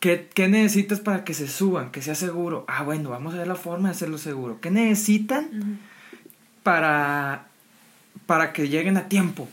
[0.00, 1.90] ¿Qué, ¿Qué, necesitas para que se suban?
[1.90, 2.64] Que sea seguro.
[2.68, 4.60] Ah, bueno, vamos a ver la forma de hacerlo seguro.
[4.60, 5.80] ¿Qué necesitan
[6.62, 7.46] para,
[8.26, 9.48] para que lleguen a tiempo?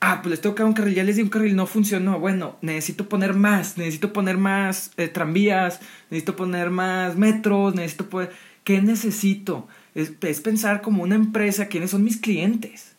[0.00, 0.94] Ah, pues les tengo que dar un carril.
[0.94, 2.20] Ya les di un carril, no funcionó.
[2.20, 3.78] Bueno, necesito poner más.
[3.78, 5.80] Necesito poner más eh, tranvías.
[6.10, 7.74] Necesito poner más metros.
[7.74, 8.30] Necesito poner...
[8.62, 9.66] ¿Qué necesito?
[9.98, 12.94] Es, es pensar como una empresa, quiénes son mis clientes.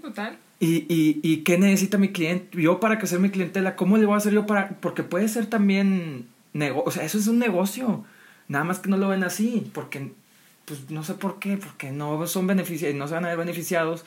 [0.00, 0.38] Total.
[0.58, 2.60] ¿Y, y, y qué necesita mi cliente?
[2.62, 4.70] Yo para crecer mi clientela, ¿cómo le voy a hacer yo para...?
[4.80, 6.26] Porque puede ser también...
[6.54, 8.04] Nego o sea, eso es un negocio.
[8.48, 9.70] Nada más que no lo ven así.
[9.74, 10.12] Porque,
[10.64, 11.58] pues no sé por qué.
[11.58, 14.06] Porque no son beneficiados, no se van a ver beneficiados.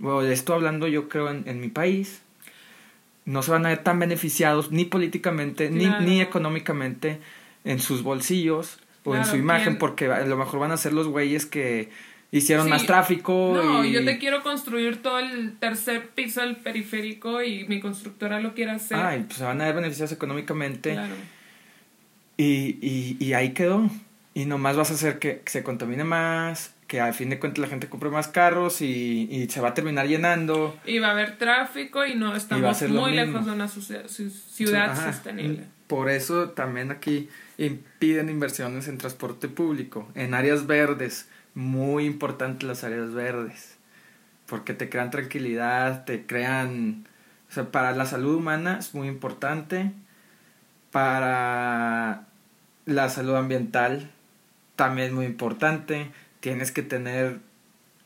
[0.00, 2.22] Bueno, de esto hablando yo creo en, en mi país.
[3.24, 6.00] No se van a ver tan beneficiados ni políticamente, claro.
[6.00, 7.20] ni, ni económicamente
[7.64, 9.64] en sus bolsillos o claro, en su imagen.
[9.64, 9.78] ¿quién?
[9.78, 11.88] Porque a lo mejor van a ser los güeyes que
[12.30, 12.70] hicieron sí.
[12.70, 13.52] más tráfico.
[13.54, 13.92] No, y...
[13.92, 18.72] yo te quiero construir todo el tercer piso del periférico y mi constructora lo quiere
[18.72, 18.98] hacer.
[18.98, 20.92] Ah, y pues se van a ver beneficiados económicamente.
[20.92, 21.14] Claro.
[22.36, 23.88] Y, y, y ahí quedó.
[24.34, 27.58] Y nomás vas a hacer que, que, se contamine más, que al fin de cuentas
[27.58, 30.78] la gente compre más carros y, y se va a terminar llenando.
[30.84, 35.75] Y va a haber tráfico y no estamos y muy lejos de una ciudad sostenible.
[35.86, 42.84] Por eso también aquí impiden inversiones en transporte público, en áreas verdes muy importantes las
[42.84, 43.76] áreas verdes,
[44.46, 47.06] porque te crean tranquilidad, te crean,
[47.50, 49.92] o sea, para la salud humana es muy importante,
[50.90, 52.26] para
[52.84, 54.10] la salud ambiental
[54.76, 57.38] también es muy importante, tienes que tener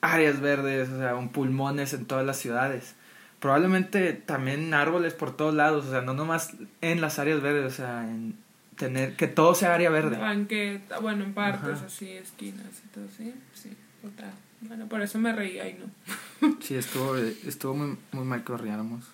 [0.00, 2.94] áreas verdes, o sea, un pulmones en todas las ciudades.
[3.40, 7.76] Probablemente también árboles por todos lados, o sea, no nomás en las áreas verdes, o
[7.76, 8.36] sea, en
[8.76, 10.18] tener que todo sea área verde.
[10.18, 11.86] Banqueta, bueno, en partes Ajá.
[11.86, 14.32] así, esquinas y todo, sí, sí, total.
[14.62, 16.56] Bueno, por eso me reí ahí, ¿no?
[16.60, 19.04] Sí, estuvo, estuvo muy, muy mal que riéramos.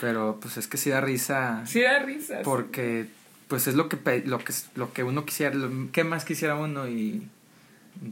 [0.00, 1.62] Pero pues es que sí da risa.
[1.66, 2.40] Sí da risa.
[2.42, 3.06] Porque
[3.48, 6.88] pues es lo que, lo que, lo que uno quisiera, lo, ¿qué más quisiera uno?
[6.88, 7.28] Y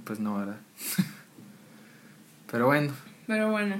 [0.05, 0.59] pues no, ¿verdad?
[2.51, 2.93] Pero bueno.
[3.27, 3.77] Pero bueno.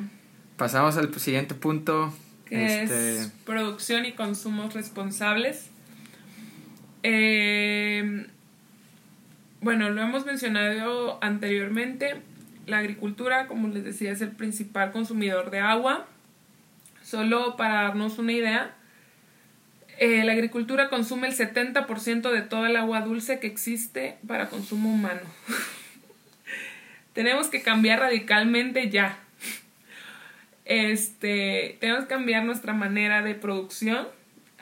[0.65, 2.11] Pasamos al siguiente punto.
[2.47, 3.17] Que este...
[3.19, 5.69] es producción y consumos responsables.
[7.03, 8.27] Eh,
[9.61, 12.15] bueno, lo hemos mencionado anteriormente.
[12.67, 16.07] La agricultura, como les decía, es el principal consumidor de agua.
[17.03, 18.75] Solo para darnos una idea,
[19.99, 24.95] eh, la agricultura consume el 70% de toda el agua dulce que existe para consumo
[24.95, 25.21] humano.
[27.13, 29.19] tenemos que cambiar radicalmente ya.
[30.65, 34.07] Este, tenemos que cambiar nuestra manera de producción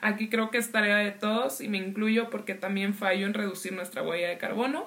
[0.03, 3.71] Aquí creo que es tarea de todos y me incluyo porque también fallo en reducir
[3.71, 4.85] nuestra huella de carbono,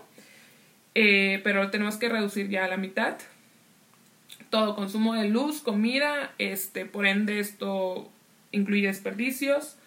[0.94, 3.16] eh, pero tenemos que reducir ya a la mitad.
[4.50, 8.10] Todo consumo de luz, comida, este, por ende esto
[8.52, 9.78] incluye desperdicios.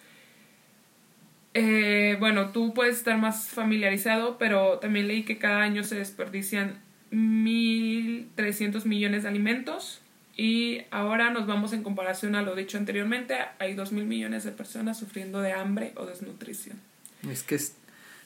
[1.54, 6.80] Eh, bueno, tú puedes estar más familiarizado, pero también leí que cada año se desperdician
[7.12, 10.02] 1.300 millones de alimentos
[10.40, 14.52] y ahora nos vamos en comparación a lo dicho anteriormente, hay dos mil millones de
[14.52, 16.80] personas sufriendo de hambre o desnutrición.
[17.28, 17.74] Es que es,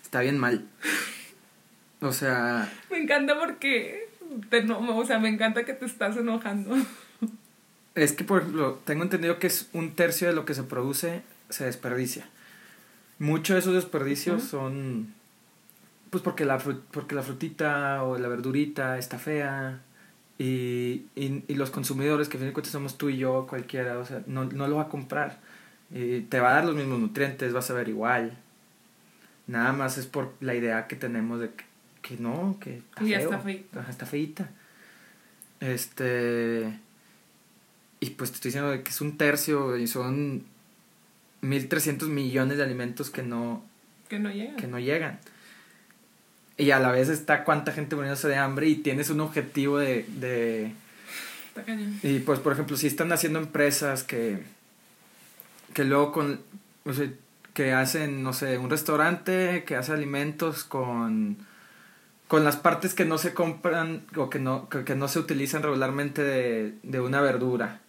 [0.01, 0.65] está bien mal.
[2.01, 2.73] O sea...
[2.89, 4.09] Me encanta porque...
[4.49, 6.77] Te no, o sea, me encanta que te estás enojando.
[7.97, 11.23] Es que, por ejemplo, tengo entendido que es un tercio de lo que se produce
[11.49, 12.29] se desperdicia.
[13.19, 14.51] Muchos de esos desperdicios uh -huh.
[14.51, 15.15] son...
[16.11, 19.81] Pues porque la, porque la frutita o la verdurita está fea
[20.39, 23.99] y, y, y, los consumidores, que a fin de cuentas somos tú y yo, cualquiera,
[23.99, 25.39] o sea, no, no lo va a comprar.
[25.93, 28.37] Y te va a dar los mismos nutrientes, vas a ver igual.
[29.47, 31.65] Nada más es por la idea que tenemos de que,
[32.03, 33.81] que no, que está, ya está feita.
[33.81, 34.51] Ajá, está feita.
[35.61, 36.81] Este.
[38.01, 40.45] Y pues te estoy diciendo que es un tercio y son
[41.43, 43.65] 1.300 millones de alimentos que no.
[44.09, 44.57] Que no llegan.
[44.57, 45.21] Que no llegan
[46.57, 50.07] y a la vez está cuánta gente muriéndose de hambre y tienes un objetivo de...
[50.09, 50.73] de
[52.03, 54.43] y pues, por ejemplo, si están haciendo empresas que,
[55.73, 56.41] que luego con...
[56.85, 57.09] O sea,
[57.55, 61.39] que hacen, no sé, un restaurante que hace alimentos con,
[62.27, 65.63] con las partes que no se compran o que no, que, que no se utilizan
[65.63, 67.81] regularmente de, de, una verdura.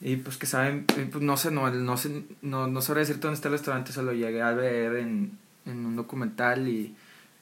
[0.00, 3.36] Y pues que saben, pues no sé, no, no, sé, no, no sabré decirte dónde
[3.36, 6.96] está el restaurante, se lo llegué a ver en, en un documental y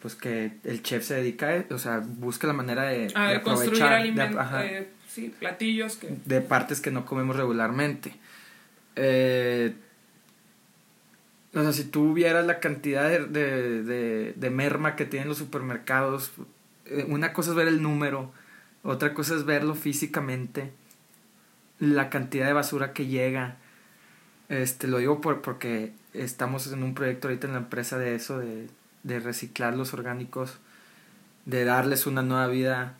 [0.04, 4.20] pues que el chef se dedica, o sea, busca la manera de, de aprovechar, de,
[4.20, 6.14] ajá, eh, sí, platillos que...
[6.26, 8.14] de partes que no comemos regularmente.
[8.96, 9.72] Eh,
[11.54, 15.38] o sea, si tú vieras la cantidad de, de, de, de merma que tienen los
[15.38, 16.32] supermercados,
[16.84, 18.30] eh, una cosa es ver el número,
[18.82, 20.70] otra cosa es verlo físicamente,
[21.78, 23.56] la cantidad de basura que llega.
[24.50, 28.38] Este, lo digo por, porque estamos en un proyecto ahorita en la empresa de eso,
[28.38, 28.68] de,
[29.04, 30.58] de reciclar los orgánicos,
[31.46, 32.94] de darles una nueva vida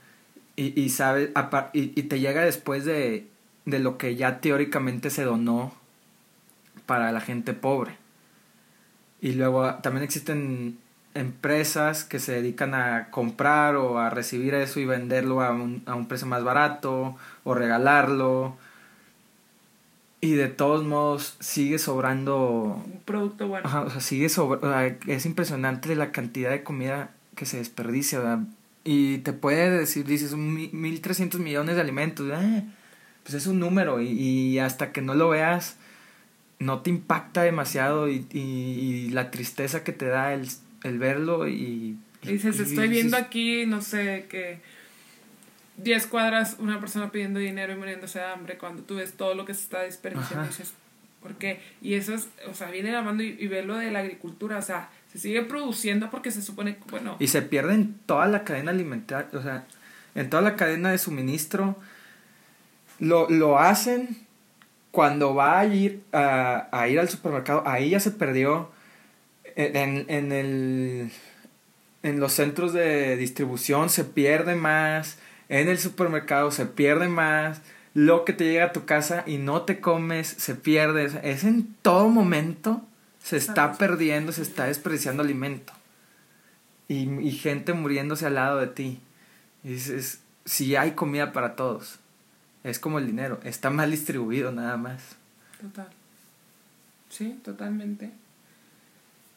[0.55, 3.27] y, y, sabe, apa- y, y te llega después de,
[3.65, 5.75] de lo que ya teóricamente se donó
[6.87, 7.97] para la gente pobre.
[9.21, 10.79] Y luego ah, también existen
[11.15, 15.95] empresas que se dedican a comprar o a recibir eso y venderlo a un, a
[15.95, 18.57] un precio más barato o regalarlo.
[20.25, 23.66] Y de todos modos sigue sobrando Un producto bueno.
[23.66, 27.59] Ajá, o sea, sigue sobre, o sea, es impresionante la cantidad de comida que se
[27.59, 28.41] desperdicia, ¿verdad?
[28.85, 32.64] Y te puede decir, dices, un mi- 1.300 millones de alimentos, eh,
[33.22, 35.77] pues es un número y, y hasta que no lo veas,
[36.59, 40.49] no te impacta demasiado y, y, y la tristeza que te da el,
[40.85, 41.99] el verlo y...
[42.22, 44.61] Dices, estoy viendo dices, aquí, no sé, que
[45.77, 49.45] 10 cuadras una persona pidiendo dinero y muriéndose de hambre cuando tú ves todo lo
[49.45, 50.75] que se está desperdiciando y dices,
[51.22, 51.61] ¿por qué?
[51.83, 54.59] Y eso es, o sea, viene la mano y, y ve lo de la agricultura,
[54.59, 58.27] o sea, se sigue produciendo porque se supone, que, bueno, Y se pierde en toda
[58.27, 59.64] la cadena alimentaria, o sea,
[60.14, 61.77] en toda la cadena de suministro.
[63.01, 64.25] Lo, lo hacen
[64.93, 68.70] cuando va a ir a, a ir al supermercado, ahí ya se perdió
[69.57, 71.11] en, en, el,
[72.03, 75.18] en los centros de distribución se pierde más,
[75.49, 77.61] en el supermercado se pierde más,
[77.95, 81.75] lo que te llega a tu casa y no te comes se pierde, es en
[81.83, 82.83] todo momento
[83.23, 85.73] se está perdiendo, se está desperdiciando alimento
[86.89, 89.01] y, y gente muriéndose al lado de ti.
[89.63, 91.99] Y dices, si hay comida para todos,
[92.65, 95.17] es como el dinero, está mal distribuido nada más.
[95.61, 95.89] total.
[97.09, 98.11] Sí, totalmente.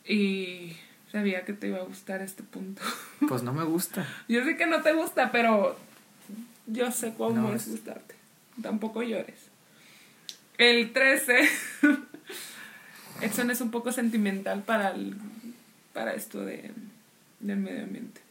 [0.04, 0.76] Y
[1.12, 2.82] sabía que te iba a gustar este punto.
[3.28, 4.08] Pues no me gusta.
[4.28, 5.78] Yo sé que no te gusta, pero
[6.68, 8.16] yo sé cómo No, es gustarte.
[8.62, 9.48] Tampoco llores.
[10.58, 11.50] El 13.
[13.22, 15.16] Edson es un poco sentimental para, el-
[15.94, 16.72] para esto de,
[17.40, 18.22] del medio ambiente.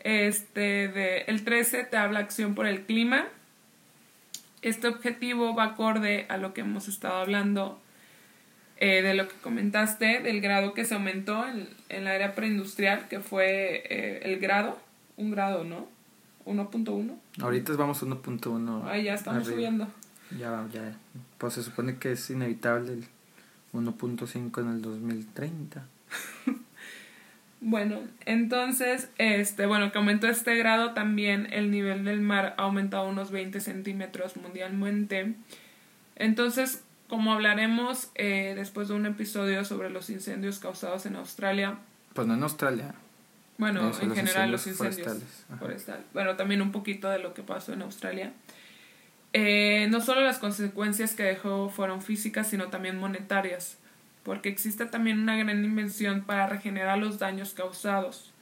[0.00, 3.26] Este, de, el 13 te habla acción por el clima.
[4.62, 7.80] Este objetivo va acorde a lo que hemos estado hablando,
[8.78, 13.08] eh, de lo que comentaste, del grado que se aumentó en, en la era preindustrial,
[13.08, 14.78] que fue eh, el grado,
[15.16, 15.88] un grado, ¿no?
[16.46, 17.14] 1.1.
[17.42, 18.84] Ahorita vamos 1.1.
[18.86, 19.54] Ahí ya estamos arriba.
[19.54, 19.88] subiendo.
[20.38, 20.96] Ya, ya.
[21.38, 23.04] Pues se supone que es inevitable el
[23.72, 25.84] 1.5 en el 2030.
[27.60, 33.08] Bueno, entonces, este, bueno, que aumentó este grado también el nivel del mar ha aumentado
[33.08, 35.34] unos 20 centímetros mundialmente.
[36.16, 41.78] Entonces, como hablaremos eh, después de un episodio sobre los incendios causados en Australia,
[42.12, 42.94] Pues no en Australia.
[43.58, 46.04] Bueno, en los general los incendios forestales, forestal.
[46.12, 48.32] Bueno, también un poquito de lo que pasó en Australia.
[49.32, 53.78] Eh, no solo las consecuencias que dejó fueron físicas, sino también monetarias,
[54.22, 58.32] porque existe también una gran invención para regenerar los daños causados.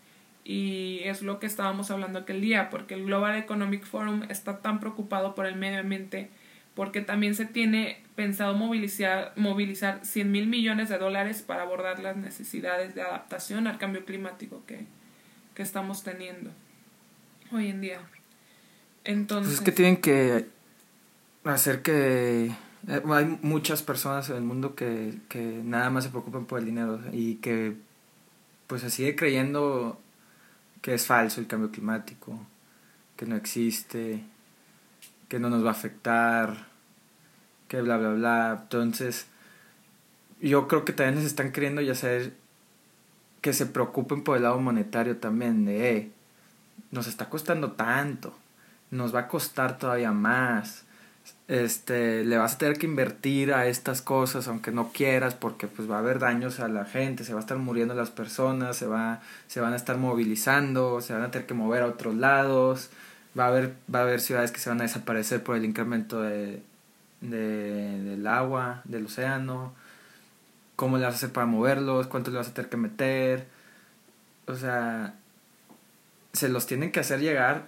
[0.45, 4.79] Y es lo que estábamos hablando aquel día, porque el Global Economic Forum está tan
[4.79, 6.31] preocupado por el medio ambiente,
[6.75, 12.17] porque también se tiene pensado movilizar, movilizar 100 mil millones de dólares para abordar las
[12.17, 14.87] necesidades de adaptación al cambio climático que,
[15.55, 16.51] que estamos teniendo
[17.53, 18.01] hoy en día.
[19.05, 20.49] Entonces, Pues es que tienen que
[21.45, 22.47] hacer que...
[22.89, 26.67] eh, hay muchas personas en el mundo que, que nada más se preocupan por el
[26.67, 27.77] dinero y que
[28.67, 30.01] pues se sigue creyendo
[30.81, 32.39] que es falso el cambio climático,
[33.17, 34.23] que no existe,
[35.29, 36.67] que no nos va a afectar,
[37.69, 38.59] que bla, bla, bla.
[38.63, 39.27] Entonces,
[40.41, 42.35] yo creo que también les están queriendo ya hacer
[43.45, 46.11] que se preocupen por el lado monetario también, de, "Eh,
[46.91, 48.35] nos está costando tanto,
[48.91, 50.85] nos va a costar todavía más,
[51.49, 55.91] este, le vas a tener que invertir a estas cosas aunque no quieras porque pues
[55.91, 58.87] va a haber daños a la gente, se va a estar muriendo las personas, se
[58.87, 62.89] va, se van a estar movilizando, se van a tener que mover a otros lados,
[63.39, 66.23] va a haber, va a haber ciudades que se van a desaparecer por el incremento
[66.23, 66.63] de,
[67.21, 69.75] de, del agua, del océano,
[70.77, 73.47] cómo le vas a hacer para moverlos, cuánto le vas a tener que meter,
[74.47, 75.15] o sea,
[76.33, 77.67] se los tienen que hacer llegar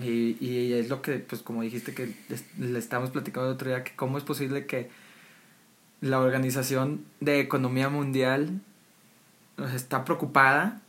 [0.00, 2.14] y, y es lo que, pues como dijiste que
[2.58, 4.90] le estamos platicando el otro día, que cómo es posible que
[6.00, 8.60] la Organización de Economía Mundial
[9.56, 10.80] pues, está preocupada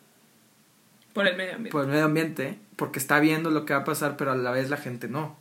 [1.13, 1.71] Por el medio ambiente.
[1.71, 4.51] Por el medio ambiente, porque está viendo lo que va a pasar, pero a la
[4.51, 5.35] vez la gente no.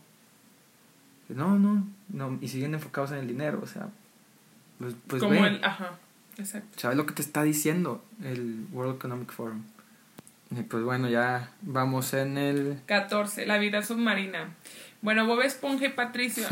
[1.28, 3.88] No, no, no, y siguen enfocados en el dinero, o sea,
[4.78, 5.98] pues, pues Como el, ajá,
[6.38, 6.78] exacto.
[6.78, 9.62] ¿sabes lo que te está diciendo el World Economic Forum?
[10.50, 12.78] Y pues bueno, ya vamos en el...
[12.86, 13.46] 14.
[13.46, 14.54] La vida submarina.
[15.02, 16.44] Bueno, Bob Esponja y Patricio.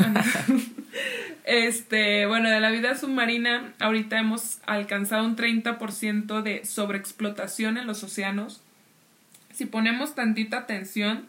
[1.45, 8.03] este, bueno, de la vida submarina, ahorita hemos alcanzado un 30% de sobreexplotación en los
[8.03, 8.61] océanos.
[9.53, 11.25] Si ponemos tantita atención,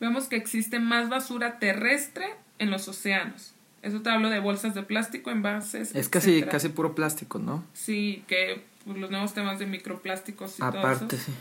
[0.00, 2.26] vemos que existe más basura terrestre
[2.58, 3.54] en los océanos.
[3.82, 5.94] Eso te hablo de bolsas de plástico, envases.
[5.94, 6.52] Es casi, etcétera.
[6.52, 7.64] casi puro plástico, ¿no?
[7.72, 10.78] Sí, que pues, los nuevos temas de microplásticos y todo eso.
[10.78, 11.32] Aparte, sí.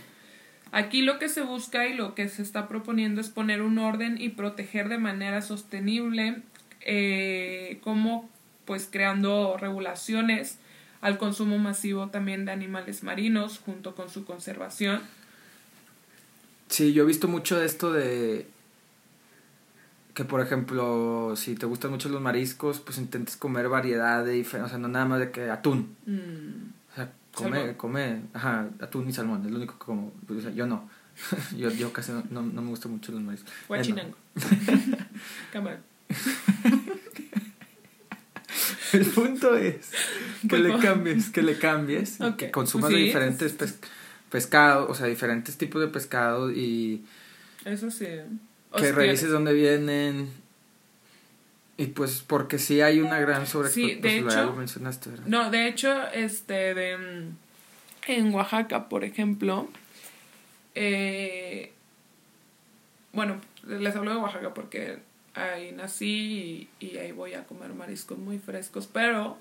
[0.71, 4.21] Aquí lo que se busca y lo que se está proponiendo es poner un orden
[4.21, 6.43] y proteger de manera sostenible,
[6.81, 8.29] eh, como
[8.65, 10.59] pues creando regulaciones
[11.01, 15.01] al consumo masivo también de animales marinos junto con su conservación.
[16.67, 18.45] Sí, yo he visto mucho de esto de
[20.13, 24.67] que por ejemplo, si te gustan mucho los mariscos, pues intentes comer variedad de diferentes,
[24.67, 25.95] o sea, no nada más de que atún.
[26.05, 27.75] Mm, O sea, come, Salmón.
[27.75, 30.89] come, ajá, atún y salmón, es lo único que como, pues, o sea, yo no.
[31.57, 33.51] yo, yo casi no, no, no me gustan mucho los mariscos.
[33.67, 34.15] Guachinango.
[35.53, 35.79] Camarón.
[38.93, 39.91] El punto es
[40.49, 43.77] que le cambies, que le cambies, y Ok, que consumas sí, diferentes pes-
[44.31, 47.05] pescados, o sea, diferentes tipos de pescado y
[47.65, 48.07] Eso sí.
[48.75, 50.29] Que revises dónde vienen.
[51.77, 54.01] Y pues porque sí hay una gran sobreexplotación.
[54.11, 55.25] Sí, de pues, hecho- mencionaste, ¿verdad?
[55.27, 59.69] No, de hecho, este, de, mm, en Oaxaca, por ejemplo,
[60.75, 61.71] eh,
[63.13, 64.99] bueno, les hablo de Oaxaca porque
[65.33, 69.37] ahí nací y, y ahí voy a comer mariscos muy frescos, pero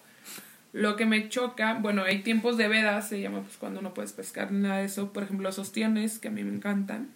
[0.73, 4.13] lo que me choca, bueno, hay tiempos de veda, se llama pues cuando no puedes
[4.13, 7.09] pescar ni nada de eso, por ejemplo, los ostiones, que a mí me encantan.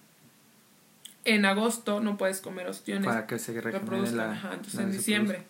[1.25, 4.33] En agosto no puedes comer ostiones Para que se regenere la...
[4.33, 5.43] ajá, entonces la- en diciembre.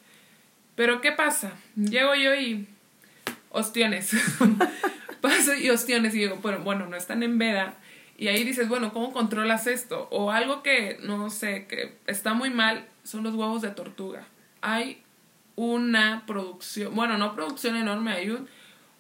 [0.75, 1.53] Pero ¿qué pasa?
[1.77, 2.69] Llego yo y
[3.51, 4.13] ostiones.
[5.21, 7.75] Paso y ostiones y digo, bueno, bueno, no están en veda.
[8.19, 10.09] Y ahí dices, bueno, ¿cómo controlas esto?
[10.11, 14.27] O algo que, no sé, que está muy mal son los huevos de tortuga.
[14.61, 15.03] Hay
[15.57, 18.49] una producción, bueno, no producción enorme, hay un...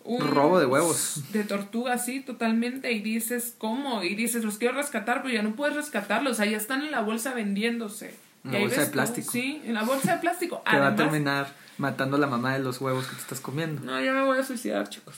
[0.04, 1.22] un Robo de huevos.
[1.32, 2.92] De tortuga, sí, totalmente.
[2.92, 4.02] Y dices, ¿cómo?
[4.02, 6.32] Y dices, los quiero rescatar, pero ya no puedes rescatarlos.
[6.32, 8.14] O sea, ya están en la bolsa vendiéndose.
[8.44, 9.30] En la bolsa ves de plástico.
[9.30, 10.62] sí, en la bolsa de plástico.
[10.68, 13.82] Que va a terminar matando a la mamá de los huevos que te estás comiendo.
[13.82, 15.16] no, ya me voy a suicidar, chicos.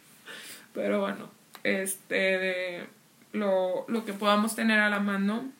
[0.74, 1.28] Pero bueno,
[1.64, 2.86] este, de
[3.32, 5.50] lo, lo que podamos tener a la mano,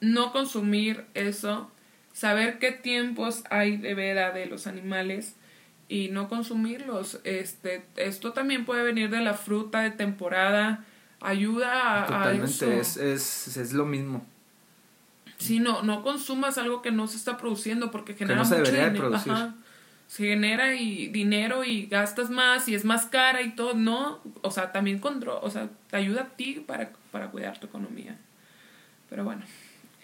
[0.00, 1.70] no consumir eso,
[2.12, 5.34] saber qué tiempos hay de veda de los animales
[5.88, 7.20] y no consumirlos.
[7.24, 10.84] Este, esto también puede venir de la fruta de temporada,
[11.20, 12.96] ayuda a, a Totalmente, eso.
[13.02, 14.24] es, es, es lo mismo.
[15.38, 18.64] Sí, no, no consumas algo que no se está produciendo porque genera no se mucho
[18.72, 19.08] debería de dinero.
[19.08, 19.32] producir.
[19.32, 19.54] Ajá.
[20.08, 24.50] Se genera y dinero y gastas más y es más cara y todo, no, o
[24.50, 28.16] sea, también contro o sea, te ayuda a ti para, para cuidar tu economía.
[29.10, 29.42] Pero bueno,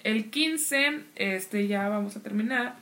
[0.05, 2.77] el 15, este ya vamos a terminar.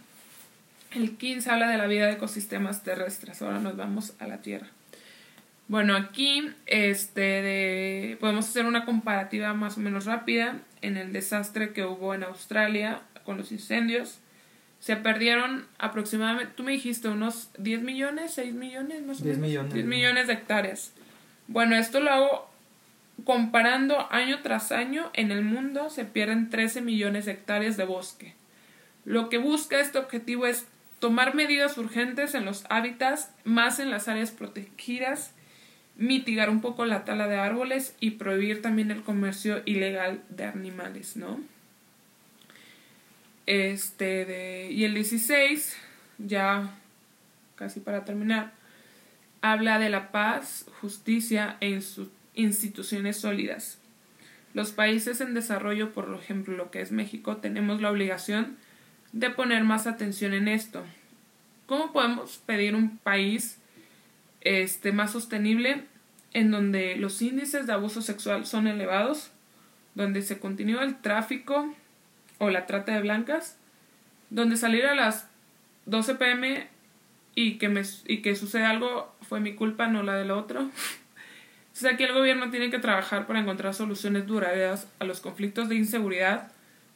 [0.95, 3.41] El 15 habla de la vida de ecosistemas terrestres.
[3.41, 4.69] Ahora nos vamos a la Tierra.
[5.69, 11.73] Bueno, aquí este de, podemos hacer una comparativa más o menos rápida en el desastre
[11.73, 14.19] que hubo en Australia con los incendios.
[14.81, 19.49] Se perdieron aproximadamente, tú me dijiste, unos 10 millones, 6 millones, más o 10 menos.
[19.49, 19.75] millones.
[19.75, 20.93] 10 millones de hectáreas.
[21.47, 22.51] Bueno, esto lo hago
[23.25, 25.11] comparando año tras año.
[25.15, 28.35] En el mundo se pierden 13 millones de hectáreas de bosque.
[29.05, 30.67] Lo que busca este objetivo es
[31.03, 35.35] tomar medidas urgentes en los hábitats, más en las áreas protegidas,
[35.97, 41.17] mitigar un poco la tala de árboles y prohibir también el comercio ilegal de animales,
[41.17, 41.41] ¿no?
[43.47, 45.77] Este de, y el 16,
[46.19, 46.71] ya
[47.57, 48.53] casi para terminar,
[49.41, 51.81] habla de la paz, justicia e
[52.35, 53.81] instituciones sólidas.
[54.55, 58.57] Los países en desarrollo, por ejemplo lo que es México, tenemos la obligación
[59.13, 60.85] de poner más atención en esto.
[61.67, 63.59] ¿Cómo podemos pedir un país
[64.41, 65.85] este, más sostenible
[66.33, 69.31] en donde los índices de abuso sexual son elevados,
[69.95, 71.75] donde se continúa el tráfico
[72.39, 73.59] o la trata de blancas,
[74.31, 75.29] donde salir a las
[75.87, 76.69] 12 pm
[77.35, 80.61] y que, me, y que suceda algo fue mi culpa, no la del otro?
[81.69, 85.77] Entonces aquí el gobierno tiene que trabajar para encontrar soluciones duraderas a los conflictos de
[85.77, 86.52] inseguridad,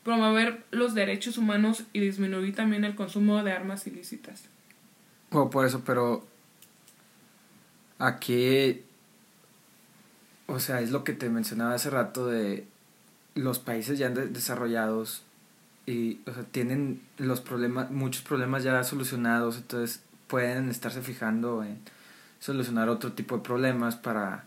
[0.06, 4.44] promover los derechos humanos y disminuir también el consumo de armas ilícitas.
[5.32, 6.24] O por eso, pero
[7.98, 8.82] aquí,
[10.46, 12.68] o sea, es lo que te mencionaba hace rato de
[13.34, 15.24] los países ya desarrollados
[15.86, 21.80] y o sea, tienen los problemas, muchos problemas ya solucionados, entonces pueden estarse fijando en
[22.38, 24.44] solucionar otro tipo de problemas para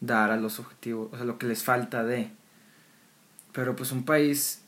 [0.00, 2.30] dar a los objetivos, o sea, lo que les falta de.
[3.52, 4.62] Pero pues un país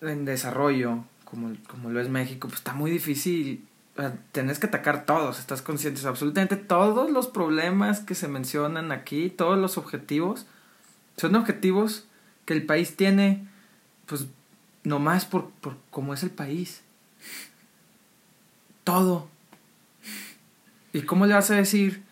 [0.00, 3.66] en desarrollo, como, como lo es México, pues está muy difícil.
[4.32, 6.06] Tienes que atacar todos, estás consciente.
[6.06, 10.46] absolutamente todos los problemas que se mencionan aquí, todos los objetivos,
[11.16, 12.06] son objetivos
[12.44, 13.46] que el país tiene,
[14.06, 14.26] pues
[14.84, 16.82] nomás por, por cómo es el país.
[18.84, 19.28] Todo.
[20.92, 22.04] ¿Y cómo le vas a decir?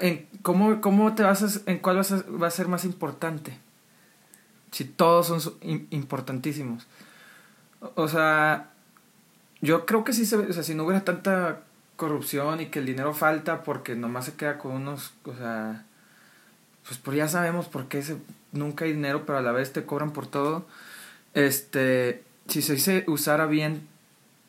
[0.00, 3.58] En, ¿cómo, ¿Cómo te vas a, en cuál vas a, va a ser más importante?
[4.72, 5.54] Si todos son
[5.90, 6.88] importantísimos.
[7.94, 8.70] O, sea,
[9.60, 11.60] yo creo que sí se, o sea, si no hubiera tanta
[11.96, 15.84] corrupción y que el dinero falta porque nomás se queda con unos, o sea,
[16.84, 18.02] pues por ya sabemos por qué
[18.50, 20.66] nunca hay dinero, pero a la vez te cobran por todo.
[21.34, 23.86] Este, si se usara bien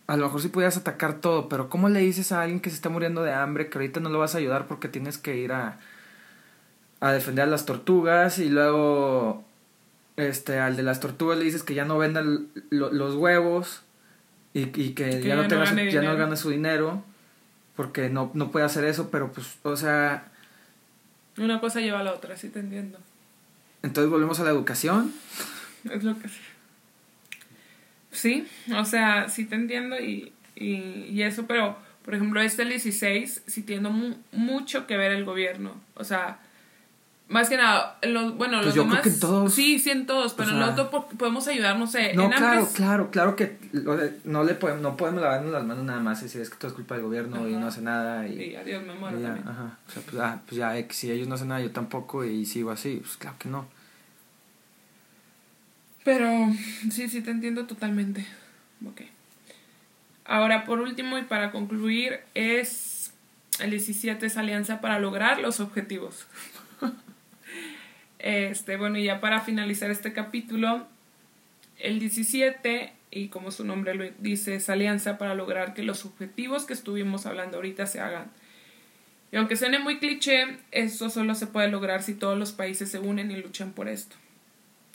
[0.07, 2.75] a lo mejor sí pudieras atacar todo, pero ¿cómo le dices a alguien que se
[2.75, 5.53] está muriendo de hambre que ahorita no lo vas a ayudar porque tienes que ir
[5.53, 5.79] a,
[6.99, 9.43] a defender a las tortugas y luego
[10.17, 12.23] este al de las tortugas le dices que ya no venda
[12.69, 13.81] los huevos
[14.53, 17.03] y, que, ya, no, ya no gane su dinero
[17.75, 20.31] porque no, no puede hacer eso, pero pues, o sea...
[21.37, 22.99] Una cosa lleva a la otra, sí te entiendo.
[23.81, 25.13] Entonces volvemos a la educación.
[25.91, 26.39] Es lo que sí.
[28.11, 33.63] Sí, o sea, sí te entiendo y, y, eso, pero por ejemplo, este 16 sí
[33.63, 33.89] tiene
[34.31, 35.75] mucho que ver el gobierno.
[35.95, 36.39] O sea,
[37.29, 39.19] más que nada, los, bueno, pues los demás.
[39.19, 42.13] todos, sí, sí, en todos, pero en lo otro podemos ayudar, no sé.
[42.13, 43.57] No, claro, claro, claro que
[44.25, 46.67] no le podemos, no podemos lavarnos las manos nada más y decir es que todo
[46.67, 48.27] es culpa del gobierno y no hace nada.
[48.27, 49.19] Y, adiós, me muero.
[49.19, 49.47] también.
[49.47, 49.77] Ajá.
[49.87, 52.71] O sea, pues, ah, pues ya, si ellos no hacen nada, yo tampoco y sigo
[52.71, 52.97] así.
[53.01, 53.67] Pues claro que no.
[56.03, 56.29] Pero
[56.91, 58.27] sí, sí, te entiendo totalmente.
[58.85, 59.01] Ok.
[60.25, 63.13] Ahora, por último y para concluir, es
[63.59, 66.25] el 17 es alianza para lograr los objetivos.
[68.23, 70.87] Este, bueno, y ya para finalizar este capítulo,
[71.77, 76.65] el 17, y como su nombre lo dice, es alianza para lograr que los objetivos
[76.65, 78.31] que estuvimos hablando ahorita se hagan.
[79.31, 82.99] Y aunque suene muy cliché, eso solo se puede lograr si todos los países se
[82.99, 84.15] unen y luchan por esto.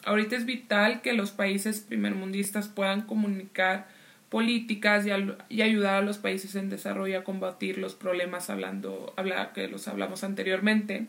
[0.05, 3.89] Ahorita es vital que los países primermundistas puedan comunicar
[4.31, 9.69] políticas y, ayudar a los países en desarrollo a combatir los problemas hablando, habla, que
[9.69, 11.09] los hablamos anteriormente.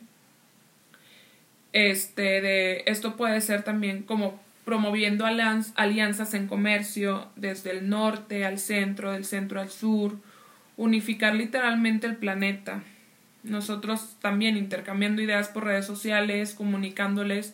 [1.74, 8.60] Este, de, esto puede ser también como promoviendo alianzas en comercio desde el norte al
[8.60, 10.16] centro, del centro al sur,
[10.78, 12.84] unificar literalmente el planeta.
[13.44, 17.54] Nosotros también intercambiando ideas por redes sociales, comunicándoles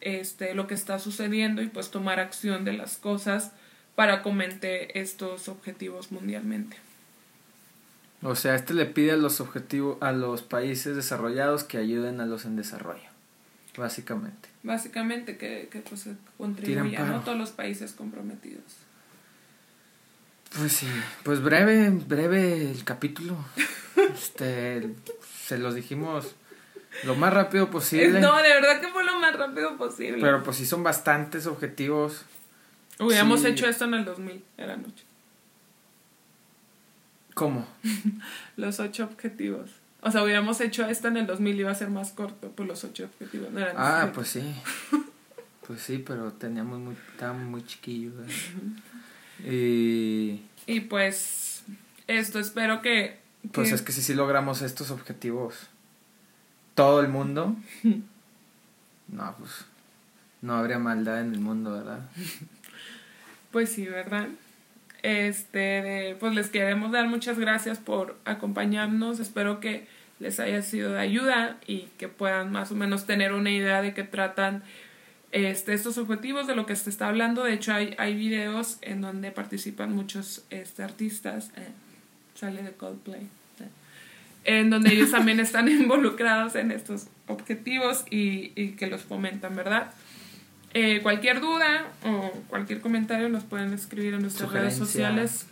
[0.00, 3.52] este, lo que está sucediendo y pues tomar acción de las cosas
[3.94, 6.76] para comente estos objetivos mundialmente.
[8.22, 12.26] O sea, este le pide a los objetivos a los países desarrollados que ayuden a
[12.26, 13.08] los en desarrollo,
[13.76, 14.48] básicamente.
[14.62, 18.64] Básicamente que, que pues contribuyan a todos los países comprometidos.
[20.56, 20.88] Pues sí,
[21.22, 23.36] pues breve, breve el capítulo.
[24.14, 24.94] este,
[25.44, 26.34] se los dijimos
[27.04, 28.20] lo más rápido posible.
[28.20, 30.20] No, de verdad que fue lo más rápido posible.
[30.20, 32.24] Pero pues sí son bastantes objetivos.
[32.98, 35.04] Hubiéramos hecho esto en el 2000, era noche.
[37.34, 37.68] ¿Cómo?
[38.56, 39.70] los ocho objetivos.
[40.06, 42.84] O sea, hubiéramos hecho esto en el 2000 iba a ser más corto, pues los
[42.84, 44.54] ocho objetivos no eran Ah, pues sí.
[45.66, 48.14] pues sí, pero teníamos muy, estábamos muy chiquillos.
[49.44, 50.42] y...
[50.66, 51.64] y pues
[52.06, 53.18] esto espero que...
[53.50, 55.56] Pues es que si sí logramos estos objetivos
[56.76, 57.56] todo el mundo,
[59.08, 59.64] no, pues
[60.40, 62.08] no habría maldad en el mundo, ¿verdad?
[63.50, 64.28] Pues sí, ¿verdad?
[65.06, 69.20] Este, pues les queremos dar muchas gracias por acompañarnos.
[69.20, 69.86] Espero que
[70.18, 73.94] les haya sido de ayuda y que puedan más o menos tener una idea de
[73.94, 74.64] qué tratan
[75.30, 77.44] este, estos objetivos, de lo que se está hablando.
[77.44, 81.52] De hecho, hay, hay videos en donde participan muchos este, artistas.
[81.56, 81.68] Eh,
[82.34, 83.28] sale de Coldplay
[84.42, 89.92] en donde ellos también están involucrados en estos objetivos y, y que los fomentan, ¿verdad?
[90.78, 95.46] Eh, cualquier duda o cualquier comentario nos pueden escribir en nuestras redes sociales,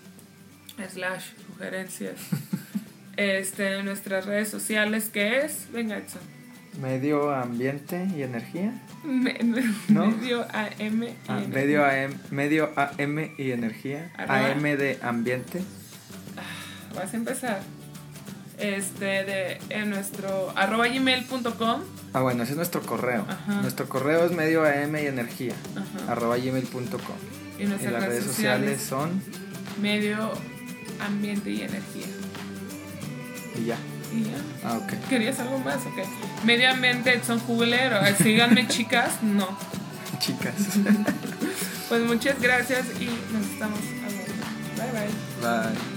[0.93, 2.17] slash sugerencias,
[3.17, 6.21] este, en nuestras redes sociales, que es, venga Edson.
[6.79, 8.75] Medio ambiente y energía.
[9.03, 14.13] Medio AM y ah, Medio AM, medio AM y energía.
[14.19, 15.63] AM de ambiente.
[16.37, 17.63] Ah, vas a empezar.
[18.59, 21.81] este, de, en nuestro arroba gmail.com.
[22.15, 23.27] Ah, bueno, ese es nuestro correo.
[23.29, 23.61] Ajá.
[23.61, 26.13] Nuestro correo es medio am y energía, Ajá.
[26.13, 27.17] arroba gmail.com.
[27.59, 29.21] Y nuestras las redes sociales son
[29.83, 30.31] medio
[31.01, 32.07] ambiente y energía.
[33.57, 33.77] y ya.
[34.13, 34.37] Y ya.
[34.65, 35.09] Ah, ok.
[35.09, 35.79] ¿Querías algo más?
[35.87, 36.07] Ok.
[36.45, 37.99] Medio ambiente son jubilero.
[38.17, 39.23] Síganme, chicas.
[39.23, 39.49] No.
[40.19, 40.55] Chicas.
[41.87, 44.35] Pues muchas gracias y nos estamos hablando.
[44.77, 45.71] Bye bye.
[45.71, 45.94] Bye.